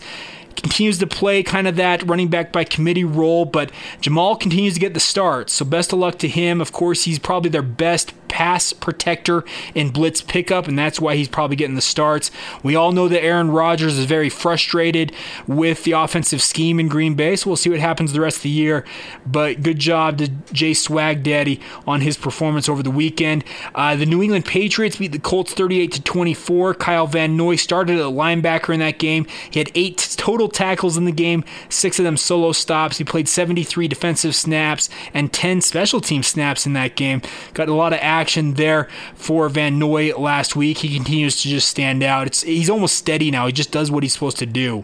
continues 0.56 0.98
to 1.00 1.08
play 1.08 1.44
kind 1.44 1.68
of 1.68 1.76
that 1.76 2.02
running 2.08 2.30
back 2.30 2.52
by 2.52 2.64
committee 2.64 3.04
role, 3.04 3.46
but 3.46 3.72
Jamaal 4.02 4.40
continues 4.40 4.74
to 4.74 4.80
get 4.80 4.94
the 4.94 5.00
start. 5.00 5.50
So 5.50 5.66
best 5.66 5.94
of 5.94 6.00
luck 6.00 6.18
to 6.20 6.28
him. 6.28 6.62
Of 6.62 6.72
course, 6.72 7.04
he's 7.04 7.20
probably 7.20 7.50
their 7.50 7.62
best 7.62 8.14
pass 8.36 8.74
protector 8.74 9.46
and 9.78 9.94
blitz 9.94 10.22
pickup, 10.22 10.68
and 10.68 10.78
that's 10.78 11.00
why 11.00 11.16
he's 11.16 11.30
probably 11.30 11.56
getting 11.56 11.76
the 11.76 11.82
starts. 11.82 12.32
We 12.64 12.76
all 12.76 12.92
know 12.92 13.08
that 13.08 13.24
Aaron 13.24 13.50
Rodgers 13.50 13.98
is 13.98 14.04
very 14.04 14.28
frustrated 14.28 15.14
with 15.48 15.86
the 15.86 15.94
offensive 15.94 16.42
scheme 16.42 16.78
in 16.78 16.90
Green 16.90 17.16
Bay, 17.16 17.38
so 17.38 17.50
we'll 17.50 17.56
see 17.56 17.70
what 17.70 17.80
happens 17.80 18.12
the 18.12 18.20
rest 18.20 18.36
of 18.38 18.44
the 18.44 18.50
year. 18.50 18.84
But 19.26 19.64
good 19.64 19.80
job 19.80 20.18
to 20.18 20.28
Jay 20.52 20.74
Swag 20.74 21.24
Daddy 21.24 21.62
on 21.88 22.02
his 22.02 22.18
performance 22.18 22.68
over 22.68 22.84
the 22.84 22.92
weekend. 22.92 23.46
Uh, 23.74 23.96
the 23.96 24.06
New 24.06 24.22
England 24.22 24.44
Patriots 24.44 24.98
beat 24.98 25.14
the 25.14 25.20
Colts 25.20 25.54
38 25.54 25.94
to 25.94 26.02
24. 26.02 26.74
Kyle 26.74 27.08
Van 27.08 27.38
Noy 27.38 27.56
started 27.56 28.00
at 28.00 28.04
linebacker 28.08 28.74
in 28.74 28.82
that 28.82 29.00
game. 29.00 29.28
He 29.50 29.60
had 29.60 29.72
eight 29.76 30.14
total 30.18 30.50
tackles 30.50 30.98
in 30.98 31.06
the 31.06 31.14
game, 31.14 31.46
six 31.70 32.00
of 32.00 32.04
them 32.04 32.18
solo 32.18 32.52
stops. 32.52 32.98
He 32.98 33.06
played 33.06 33.30
73 33.30 33.88
defensive 33.88 34.36
snaps 34.36 34.90
and 35.14 35.32
10 35.32 35.62
special 35.62 36.02
team 36.02 36.22
snaps 36.22 36.66
in 36.66 36.74
that 36.74 36.98
game. 36.98 37.22
Got 37.54 37.70
a 37.70 37.74
lot 37.74 37.94
of 37.94 38.00
action 38.02 38.25
there 38.34 38.90
for 39.16 39.48
Van 39.50 39.78
Noy 39.80 40.16
last 40.18 40.56
week. 40.56 40.80
He 40.80 40.96
continues 40.96 41.42
to 41.42 41.50
just 41.50 41.68
stand 41.68 42.04
out. 42.04 42.28
It's, 42.28 42.42
he's 42.42 42.70
almost 42.70 42.96
steady 42.96 43.32
now. 43.32 43.46
He 43.46 43.54
just 43.54 43.72
does 43.72 43.92
what 43.92 44.04
he's 44.04 44.14
supposed 44.14 44.38
to 44.40 44.46
do. 44.46 44.84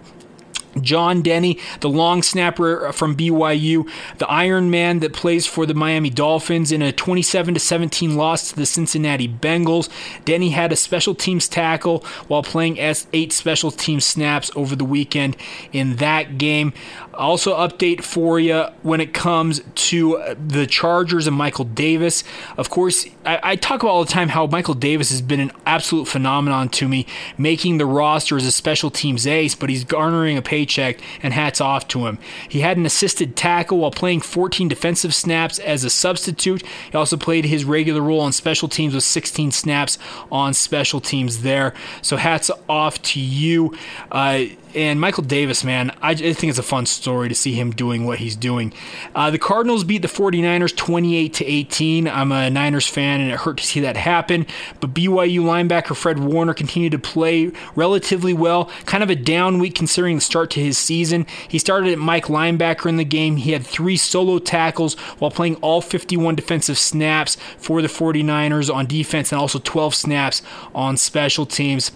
John 0.80 1.22
Denney, 1.24 1.60
the 1.82 1.90
long 1.90 2.24
snapper 2.24 2.92
from 2.94 3.16
BYU, 3.16 3.90
the 4.18 4.30
Iron 4.30 4.70
Man 4.70 5.00
that 5.00 5.14
plays 5.14 5.46
for 5.48 5.66
the 5.66 5.74
Miami 5.74 6.10
Dolphins 6.10 6.72
in 6.72 6.82
a 6.82 6.92
27 6.92 7.58
17 7.60 8.16
loss 8.16 8.50
to 8.50 8.56
the 8.56 8.66
Cincinnati 8.66 9.28
Bengals. 9.28 9.90
Denney 10.26 10.52
had 10.52 10.72
a 10.72 10.76
special 10.76 11.16
teams 11.16 11.48
tackle 11.48 12.00
while 12.28 12.44
playing 12.44 12.80
as 12.80 13.08
eight 13.14 13.34
special 13.34 13.72
team 13.72 14.00
snaps 14.00 14.52
over 14.56 14.76
the 14.76 14.86
weekend 14.86 15.36
in 15.72 15.98
that 15.98 16.38
game. 16.38 16.74
Also, 17.14 17.56
update 17.56 18.04
for 18.04 18.40
you 18.40 18.66
when 18.84 19.02
it 19.02 19.14
comes 19.14 19.62
to 19.76 20.36
the 20.48 20.66
Chargers 20.66 21.28
and 21.28 21.36
Michael 21.36 21.66
Davis. 21.66 22.24
Of 22.58 22.70
course, 22.70 23.06
I, 23.26 23.40
I, 23.44 23.56
talk 23.58 23.84
about 23.84 23.92
all 23.92 24.06
the 24.06 24.12
time 24.12 24.30
how 24.30 24.48
Michael 24.48 24.74
Davis 24.74 25.10
has 25.10 25.22
been 25.22 25.40
an 25.40 25.52
absolute 25.66 26.08
phenomenon 26.08 26.70
to 26.70 26.88
me, 26.88 27.06
making 27.38 27.78
the 27.78 27.86
roster 27.86 28.38
as 28.38 28.46
a 28.46 28.52
special 28.52 28.90
teams 28.90 29.28
ace, 29.28 29.56
but 29.56 29.70
he's 29.70 29.84
garnering 29.84 30.38
a 30.38 30.42
paycheck, 30.62 31.00
and 31.24 31.34
hats 31.34 31.60
off 31.60 31.88
to 31.90 32.06
him. 32.06 32.20
He 32.48 32.60
had 32.60 32.78
an 32.78 32.86
assisted 32.86 33.36
tackle 33.36 33.80
while 33.80 33.92
playing 33.92 34.22
14 34.22 34.68
defensive 34.68 35.14
snaps 35.14 35.58
as 35.60 35.84
a 35.84 35.90
substitute. 35.90 36.64
He 36.92 36.98
also 36.98 37.18
played 37.18 37.46
his 37.46 37.66
regular 37.66 38.02
role 38.02 38.20
on 38.20 38.32
special 38.32 38.68
teams 38.68 38.94
with 38.94 39.04
16 39.04 39.52
snaps 39.52 39.98
on 40.32 40.54
special 40.54 41.02
teams 41.02 41.42
there. 41.42 41.74
So, 42.02 42.18
hats 42.18 42.52
off 42.70 43.02
to 43.04 43.20
you. 43.20 43.76
Uh, 44.12 44.44
and 44.76 45.00
Michael 45.00 45.24
Davis, 45.24 45.64
man, 45.64 45.92
I, 46.02 46.16
think 46.16 46.44
it's 46.44 46.60
a 46.60 46.64
fun 46.64 46.86
story 46.86 47.30
to 47.30 47.36
see 47.36 47.54
him 47.54 47.72
doing 47.72 48.06
what 48.06 48.20
he's 48.20 48.36
doing. 48.36 48.74
Uh, 49.14 49.30
the 49.30 49.38
Cardinals 49.38 49.84
beat 49.84 50.02
the 50.02 50.08
49ers 50.08 50.76
28 50.76 51.34
to 51.34 51.46
18. 51.46 52.08
I'm 52.08 52.32
a 52.32 52.50
Niners 52.50 52.88
fan, 52.88 53.22
and 53.22 53.32
it 53.32 53.40
hurt 53.40 53.58
to 53.58 53.66
see 53.66 53.80
that 53.82 53.98
happen. 53.98 54.46
But 54.80 54.94
BYU 54.94 55.42
linebacker 55.42 55.96
Fred 55.96 56.20
Warner 56.20 56.54
continued 56.54 56.92
to 56.94 57.00
play 57.00 57.52
relatively 57.76 58.34
well. 58.34 58.66
Kind 58.86 59.04
of 59.04 59.10
a 59.10 59.16
down 59.16 59.60
week 59.60 59.76
considering 59.76 60.16
the 60.16 60.22
start 60.22 60.50
to 60.52 60.60
his 60.60 60.78
season. 60.78 61.26
He 61.48 61.60
started 61.60 61.92
at 61.92 62.00
Mike 62.00 62.26
linebacker 62.26 62.88
in 62.88 62.98
the 62.98 63.04
game. 63.04 63.38
He 63.38 63.52
had 63.52 63.66
three 63.66 63.98
solo 63.98 64.40
tackles 64.40 64.96
while 65.20 65.32
playing 65.32 65.56
all 65.58 65.82
51 65.82 66.36
defensive 66.36 66.78
snaps 66.78 67.38
for 67.58 67.82
the 67.82 67.88
49ers 67.88 68.74
on 68.74 68.86
defense 68.86 69.32
and 69.32 69.40
also 69.40 69.60
12 69.60 69.96
snaps 69.96 70.42
on 70.74 70.98
special 70.98 71.46
teams. 71.46 71.92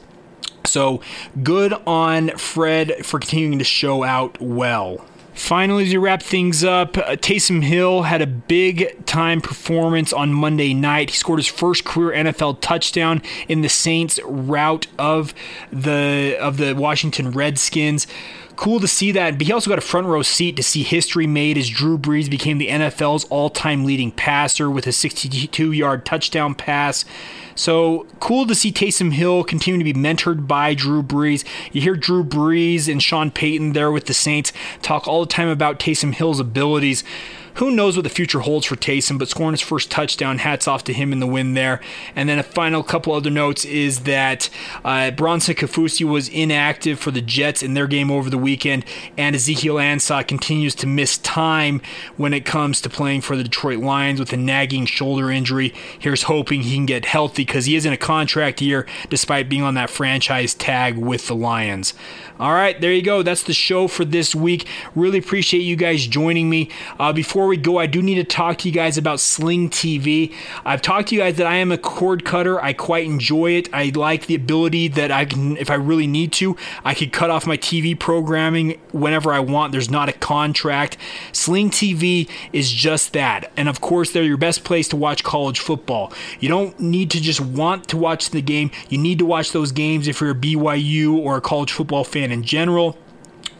So 0.66 1.02
good 1.44 1.74
on 1.86 2.30
Fred 2.38 3.06
for 3.06 3.20
continuing 3.20 3.60
to 3.60 3.66
show 3.66 4.04
out 4.04 4.40
well. 4.42 5.06
Finally, 5.34 5.84
as 5.84 5.90
we 5.90 5.98
wrap 5.98 6.24
things 6.24 6.64
up, 6.64 6.98
uh, 6.98 7.18
Taysom 7.18 7.62
Hill 7.62 8.04
had 8.04 8.22
a 8.22 8.28
big 8.28 9.06
time 9.06 9.42
performance 9.42 10.14
on 10.14 10.32
Monday 10.32 10.74
night. 10.74 11.10
He 11.10 11.18
scored 11.18 11.40
his 11.40 11.48
first 11.48 11.84
career 11.84 12.24
NFL 12.24 12.62
touchdown 12.62 13.22
in 13.50 13.62
the 13.62 13.68
Saints' 13.68 14.18
rout 14.24 14.88
of 14.98 15.34
the 15.74 16.38
of 16.40 16.56
the 16.56 16.74
Washington 16.74 17.32
Redskins 17.32 18.08
cool 18.56 18.80
to 18.80 18.88
see 18.88 19.12
that. 19.12 19.38
But 19.38 19.48
he 19.48 19.54
also 19.54 19.70
got 19.70 19.78
a 19.78 19.82
front 19.82 20.08
row 20.08 20.22
seat 20.22 20.56
to 20.56 20.64
see 20.64 20.84
history 20.84 21.28
made 21.28 21.58
as 21.58 21.70
Drew 21.70 21.98
Brees 21.98 22.30
became 22.30 22.58
the 22.58 22.70
NFL's 22.70 23.26
all 23.26 23.50
time 23.50 23.86
leading 23.86 24.12
passer 24.12 24.70
with 24.70 24.88
a 24.88 24.92
62 24.92 25.72
yard 25.72 26.06
touchdown 26.06 26.56
pass. 26.56 27.06
So 27.56 28.06
cool 28.20 28.46
to 28.48 28.56
see 28.56 28.72
Taysom 28.72 29.14
Hill 29.14 29.44
continue 29.44 29.78
to 29.78 29.84
be 29.84 29.94
mentored 29.94 30.48
by 30.48 30.74
Drew 30.74 31.02
Brees. 31.02 31.46
You 31.72 31.82
hear 31.82 31.96
Drew 31.96 32.24
Brees 32.24 32.92
and 32.92 33.02
Sean 33.02 33.32
Payton 33.32 33.74
there 33.74 33.92
with 33.92 34.06
the 34.06 34.14
Saints 34.14 34.52
talk 34.82 35.08
all 35.08 35.22
the 35.22 35.32
time 35.32 35.48
about 35.48 35.80
Taysom 35.80 36.14
Hill's 36.14 36.40
abilities 36.40 37.04
who 37.56 37.72
knows 37.72 37.96
what 37.96 38.04
the 38.04 38.10
future 38.10 38.40
holds 38.40 38.66
for 38.66 38.76
Taysom, 38.76 39.18
but 39.18 39.30
scoring 39.30 39.54
his 39.54 39.62
first 39.62 39.90
touchdown, 39.92 40.40
hats 40.40 40.68
off 40.68 40.84
to 40.86 40.94
him 40.94 41.12
in 41.12 41.20
the 41.20 41.28
win 41.28 41.54
there. 41.54 41.82
And 42.16 42.28
then 42.28 42.40
a 42.40 42.44
final 42.44 42.84
couple 42.84 43.14
other 43.14 43.30
notes 43.30 43.66
is 43.66 44.02
that 44.02 44.50
uh, 44.84 45.12
Bronson 45.12 45.56
Kaufusi 45.56 46.08
was 46.08 46.30
inactive 46.30 47.00
for 47.00 47.12
the 47.12 47.22
Jets 47.22 47.64
in 47.64 47.74
their 47.74 47.88
game 47.88 48.12
over 48.12 48.30
the 48.30 48.38
weekend, 48.38 48.86
and 49.18 49.36
Ezekiel 49.36 49.76
Ansah 49.76 50.28
continues 50.28 50.76
to 50.76 50.88
miss 50.88 51.18
time 51.18 51.82
when 52.18 52.34
it 52.34 52.46
comes 52.46 52.82
to 52.82 52.90
playing 52.90 53.22
for 53.22 53.36
the 53.36 53.44
Detroit 53.44 53.80
Lions 53.80 54.20
with 54.20 54.34
a 54.34 54.38
nagging 54.38 54.86
shoulder 54.86 55.32
injury. 55.32 55.74
Here's 55.98 56.24
hoping 56.24 56.62
he 56.62 56.76
can 56.76 56.86
get 56.86 57.06
healthy 57.06 57.46
because 57.46 57.66
he 57.66 57.76
is 57.76 57.86
in 57.86 57.94
a 57.94 57.98
contract 57.98 58.62
year 58.62 58.86
despite 59.10 59.50
being 59.50 59.64
on 59.64 59.76
that 59.76 59.90
franchise 59.90 60.54
tag 60.54 60.98
with 60.98 61.28
the 61.28 61.36
Lions. 61.36 61.94
All 62.38 62.52
right, 62.52 62.80
there 62.82 62.92
you 62.92 63.02
go. 63.02 63.24
That's 63.24 63.44
the 63.44 63.54
show 63.54 63.88
for 63.88 64.04
this 64.04 64.36
week. 64.36 64.68
Really 64.94 65.20
appreciate 65.20 65.62
you 65.62 65.78
guys 65.78 66.06
joining 66.06 66.50
me. 66.50 66.70
Uh, 67.00 67.14
before 67.14 67.48
we 67.48 67.56
go, 67.56 67.78
I 67.78 67.86
do 67.86 68.02
need 68.02 68.16
to 68.16 68.26
talk 68.26 68.58
to 68.58 68.68
you 68.68 68.74
guys 68.74 68.98
about 68.98 69.22
Sling 69.22 69.70
TV. 69.70 70.34
I've 70.66 70.82
talked 70.82 71.10
to 71.10 71.16
you 71.16 71.22
guys 71.22 71.38
that 71.38 71.48
I 71.48 71.56
am 71.56 71.72
a 71.72 71.78
cord 71.78 72.26
cutter. 72.26 72.62
I 72.62 72.74
quite 72.74 73.06
enjoy 73.06 73.52
it. 73.52 73.70
I 73.74 73.94
like 73.96 74.26
the 74.26 74.36
ability 74.36 74.90
that 74.90 75.12
I 75.12 75.24
can, 75.24 75.56
if 75.56 75.70
I 75.70 75.76
really 75.76 76.08
need 76.08 76.34
to, 76.34 76.58
I 76.84 76.94
could 76.94 77.14
cut 77.14 77.30
off 77.30 77.48
my 77.48 77.56
TV 77.56 77.98
programming 77.98 78.82
whenever 78.92 79.32
I 79.32 79.40
want. 79.40 79.72
There's 79.72 79.90
not 79.90 80.10
a 80.10 80.14
contract. 80.14 80.98
Sling 81.32 81.70
TV 81.70 82.30
is 82.52 82.70
just 82.70 83.14
that. 83.14 83.50
And 83.56 83.70
of 83.70 83.80
course, 83.80 84.12
they're 84.12 84.24
your 84.24 84.36
best 84.36 84.66
place 84.66 84.90
to 84.90 84.98
watch 84.98 85.24
college 85.24 85.62
football. 85.62 86.12
You 86.42 86.50
don't 86.50 86.78
need 86.82 87.12
to 87.12 87.22
just 87.22 87.40
want 87.40 87.88
to 87.88 87.98
watch 87.98 88.32
the 88.32 88.42
game, 88.42 88.72
you 88.90 88.98
need 88.98 89.20
to 89.20 89.26
watch 89.26 89.54
those 89.54 89.72
games 89.72 90.10
if 90.10 90.20
you're 90.20 90.32
a 90.32 90.36
BYU 90.36 91.16
or 91.16 91.38
a 91.38 91.42
college 91.42 91.72
football 91.72 92.04
fan 92.04 92.25
fan 92.26 92.32
in 92.32 92.44
general. 92.44 92.98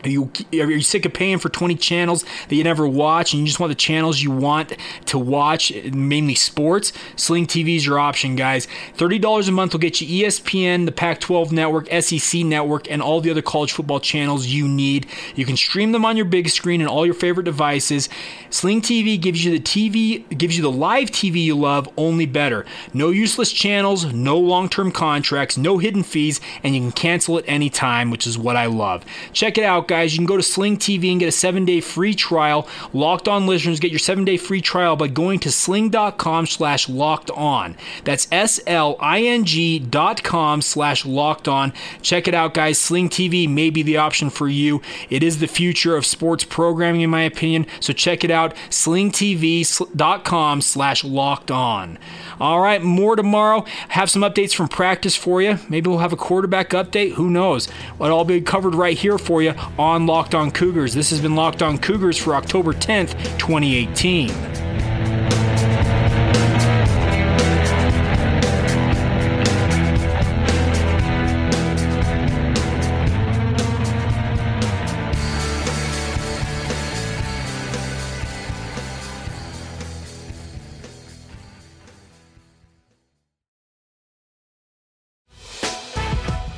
Are 0.06 0.08
you, 0.08 0.30
are 0.52 0.70
you 0.70 0.82
sick 0.82 1.04
of 1.04 1.12
paying 1.14 1.38
for 1.38 1.48
20 1.48 1.74
channels 1.74 2.24
that 2.48 2.54
you 2.54 2.62
never 2.62 2.86
watch 2.86 3.32
and 3.32 3.40
you 3.40 3.46
just 3.46 3.58
want 3.58 3.70
the 3.70 3.74
channels 3.74 4.22
you 4.22 4.30
want 4.30 4.76
to 5.06 5.18
watch, 5.18 5.74
mainly 5.92 6.36
sports? 6.36 6.92
Sling 7.16 7.48
TV 7.48 7.74
is 7.74 7.84
your 7.84 7.98
option, 7.98 8.36
guys. 8.36 8.68
$30 8.96 9.48
a 9.48 9.50
month 9.50 9.72
will 9.72 9.80
get 9.80 10.00
you 10.00 10.24
ESPN, 10.24 10.86
the 10.86 10.92
Pac 10.92 11.18
12 11.18 11.50
network, 11.50 11.88
SEC 11.90 12.44
network, 12.44 12.88
and 12.88 13.02
all 13.02 13.20
the 13.20 13.32
other 13.32 13.42
college 13.42 13.72
football 13.72 13.98
channels 13.98 14.46
you 14.46 14.68
need. 14.68 15.06
You 15.34 15.44
can 15.44 15.56
stream 15.56 15.90
them 15.90 16.04
on 16.04 16.16
your 16.16 16.26
big 16.26 16.50
screen 16.50 16.80
and 16.80 16.88
all 16.88 17.04
your 17.04 17.14
favorite 17.14 17.42
devices. 17.42 18.08
Sling 18.48 18.82
TV 18.82 19.20
gives 19.20 19.44
you 19.44 19.50
the 19.50 19.60
TV, 19.60 20.38
gives 20.38 20.56
you 20.56 20.62
the 20.62 20.70
live 20.70 21.10
TV 21.10 21.42
you 21.42 21.58
love, 21.58 21.88
only 21.96 22.26
better. 22.26 22.64
No 22.94 23.10
useless 23.10 23.50
channels, 23.50 24.04
no 24.12 24.38
long 24.38 24.68
term 24.68 24.92
contracts, 24.92 25.58
no 25.58 25.78
hidden 25.78 26.04
fees, 26.04 26.40
and 26.62 26.76
you 26.76 26.80
can 26.80 26.92
cancel 26.92 27.38
at 27.38 27.44
any 27.48 27.70
time, 27.70 28.12
which 28.12 28.24
is 28.24 28.38
what 28.38 28.54
I 28.54 28.66
love. 28.66 29.04
Check 29.32 29.58
it 29.58 29.64
out, 29.64 29.88
guys. 29.88 29.95
You 30.04 30.18
can 30.18 30.26
go 30.26 30.36
to 30.36 30.42
Sling 30.42 30.76
TV 30.76 31.10
and 31.10 31.20
get 31.20 31.28
a 31.28 31.32
seven 31.32 31.64
day 31.64 31.80
free 31.80 32.14
trial. 32.14 32.68
Locked 32.92 33.28
on 33.28 33.46
listeners 33.46 33.80
get 33.80 33.90
your 33.90 33.98
seven 33.98 34.24
day 34.24 34.36
free 34.36 34.60
trial 34.60 34.96
by 34.96 35.08
going 35.08 35.38
to 35.40 35.50
sling.com 35.50 36.46
slash 36.46 36.88
locked 36.88 37.30
on. 37.30 37.76
That's 38.04 38.28
S 38.30 38.60
L 38.66 38.96
I 39.00 39.22
N 39.22 39.44
G 39.44 39.78
dot 39.78 40.22
com 40.22 40.62
slash 40.62 41.04
locked 41.06 41.48
on. 41.48 41.72
Check 42.02 42.28
it 42.28 42.34
out, 42.34 42.54
guys. 42.54 42.78
Sling 42.78 43.08
TV 43.08 43.48
may 43.48 43.70
be 43.70 43.82
the 43.82 43.96
option 43.96 44.30
for 44.30 44.48
you. 44.48 44.82
It 45.10 45.22
is 45.22 45.38
the 45.38 45.46
future 45.46 45.96
of 45.96 46.06
sports 46.06 46.44
programming, 46.44 47.00
in 47.00 47.10
my 47.10 47.22
opinion. 47.22 47.66
So 47.80 47.92
check 47.92 48.24
it 48.24 48.30
out. 48.30 48.54
slingtv.com 48.70 50.60
slash 50.60 51.04
locked 51.04 51.50
on. 51.50 51.98
All 52.40 52.60
right, 52.60 52.82
more 52.82 53.16
tomorrow. 53.16 53.64
Have 53.88 54.10
some 54.10 54.22
updates 54.22 54.54
from 54.54 54.68
practice 54.68 55.16
for 55.16 55.40
you. 55.40 55.58
Maybe 55.68 55.88
we'll 55.88 56.00
have 56.00 56.12
a 56.12 56.16
quarterback 56.16 56.70
update. 56.70 57.12
Who 57.14 57.30
knows? 57.30 57.68
It'll 57.94 58.18
all 58.18 58.24
be 58.24 58.40
covered 58.40 58.74
right 58.74 58.96
here 58.96 59.18
for 59.18 59.42
you 59.42 59.54
on 59.86 60.04
Locked 60.04 60.34
On 60.34 60.50
Cougars. 60.50 60.94
This 60.94 61.10
has 61.10 61.20
been 61.20 61.36
Locked 61.36 61.62
On 61.62 61.78
Cougars 61.78 62.18
for 62.18 62.34
October 62.34 62.72
10th, 62.72 63.12
2018. 63.38 64.30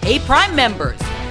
Hey, 0.02 0.18
Prime 0.20 0.56
members, 0.56 0.98